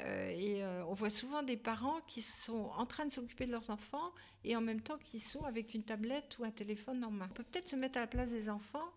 Euh, 0.00 0.30
et 0.30 0.62
euh, 0.62 0.84
on 0.86 0.94
voit 0.94 1.10
souvent 1.10 1.42
des 1.42 1.56
parents 1.56 2.00
qui 2.06 2.22
sont 2.22 2.70
en 2.76 2.86
train 2.86 3.04
de 3.06 3.10
s'occuper 3.10 3.46
de 3.46 3.52
leurs 3.52 3.70
enfants 3.70 4.12
et 4.44 4.54
en 4.54 4.60
même 4.60 4.80
temps 4.80 4.98
qui 4.98 5.18
sont 5.18 5.42
avec 5.44 5.74
une 5.74 5.82
tablette 5.82 6.38
ou 6.38 6.44
un 6.44 6.50
téléphone 6.50 7.02
en 7.04 7.10
main. 7.10 7.26
On 7.30 7.34
peut 7.34 7.42
peut-être 7.42 7.68
se 7.68 7.76
mettre 7.76 7.98
à 7.98 8.02
la 8.02 8.06
place 8.06 8.30
des 8.30 8.48
enfants 8.48 8.88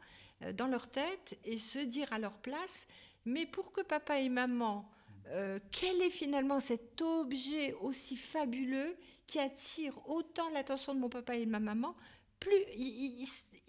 euh, 0.43 0.53
dans 0.53 0.67
leur 0.67 0.87
tête 0.89 1.39
et 1.43 1.57
se 1.57 1.79
dire 1.79 2.11
à 2.13 2.19
leur 2.19 2.37
place, 2.37 2.87
mais 3.25 3.45
pour 3.45 3.71
que 3.71 3.81
papa 3.81 4.19
et 4.19 4.29
maman, 4.29 4.87
quel 5.71 6.01
est 6.01 6.09
finalement 6.09 6.59
cet 6.59 7.01
objet 7.01 7.73
aussi 7.81 8.17
fabuleux 8.17 8.97
qui 9.27 9.39
attire 9.39 9.97
autant 10.09 10.49
l'attention 10.49 10.93
de 10.93 10.99
mon 10.99 11.09
papa 11.09 11.35
et 11.35 11.45
de 11.45 11.49
ma 11.49 11.59
maman 11.59 11.95
plus, 12.41 12.65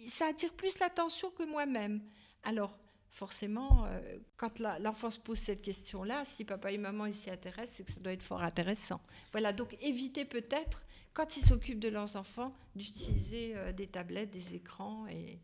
ça 0.09 0.27
attire 0.27 0.53
plus 0.55 0.79
l'attention 0.81 1.31
que 1.31 1.45
moi-même. 1.45 2.03
Alors, 2.43 2.77
forcément, 3.11 3.85
euh, 3.85 4.19
quand 4.37 4.59
l'enfant 4.59 5.11
se 5.11 5.21
pose 5.21 5.39
cette 5.39 5.63
question-là, 5.63 6.25
si 6.25 6.45
papa 6.45 6.73
et 6.73 6.79
maman 6.79 7.13
s'y 7.13 7.31
intéressent, 7.31 7.77
c'est 7.77 7.85
que 7.85 7.93
ça 7.93 8.01
doit 8.01 8.13
être 8.13 8.23
fort 8.23 8.43
intéressant. 8.43 9.01
Voilà, 9.31 9.53
donc 9.53 9.77
éviter 9.81 10.25
peut-être, 10.25 10.83
quand 11.13 11.37
ils 11.37 11.45
s'occupent 11.45 11.79
de 11.79 11.91
leurs 11.91 12.17
enfants, 12.17 12.55
d'utiliser 12.75 13.53
euh, 13.55 13.73
des 13.73 13.87
tablettes, 13.87 14.31
des 14.31 14.57
écrans 14.57 15.07
et... 15.07 15.39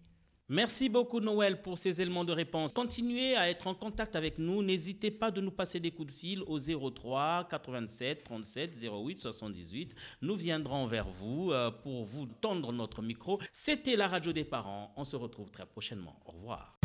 Merci 0.50 0.88
beaucoup 0.88 1.20
Noël 1.20 1.60
pour 1.60 1.76
ces 1.76 2.00
éléments 2.00 2.24
de 2.24 2.32
réponse. 2.32 2.72
Continuez 2.72 3.36
à 3.36 3.50
être 3.50 3.66
en 3.66 3.74
contact 3.74 4.16
avec 4.16 4.38
nous. 4.38 4.62
N'hésitez 4.62 5.10
pas 5.10 5.30
de 5.30 5.42
nous 5.42 5.50
passer 5.50 5.78
des 5.78 5.90
coups 5.90 6.10
de 6.10 6.18
fil 6.18 6.42
au 6.46 6.58
03 6.58 7.46
87 7.50 8.24
37 8.24 8.74
08 8.82 9.18
78. 9.18 9.94
Nous 10.22 10.36
viendrons 10.36 10.86
vers 10.86 11.06
vous 11.06 11.52
euh, 11.52 11.70
pour 11.70 12.06
vous 12.06 12.24
tendre 12.40 12.72
notre 12.72 13.02
micro. 13.02 13.38
C'était 13.52 13.96
la 13.96 14.08
radio 14.08 14.32
des 14.32 14.44
parents. 14.44 14.90
On 14.96 15.04
se 15.04 15.16
retrouve 15.16 15.50
très 15.50 15.66
prochainement. 15.66 16.18
Au 16.24 16.32
revoir. 16.32 16.77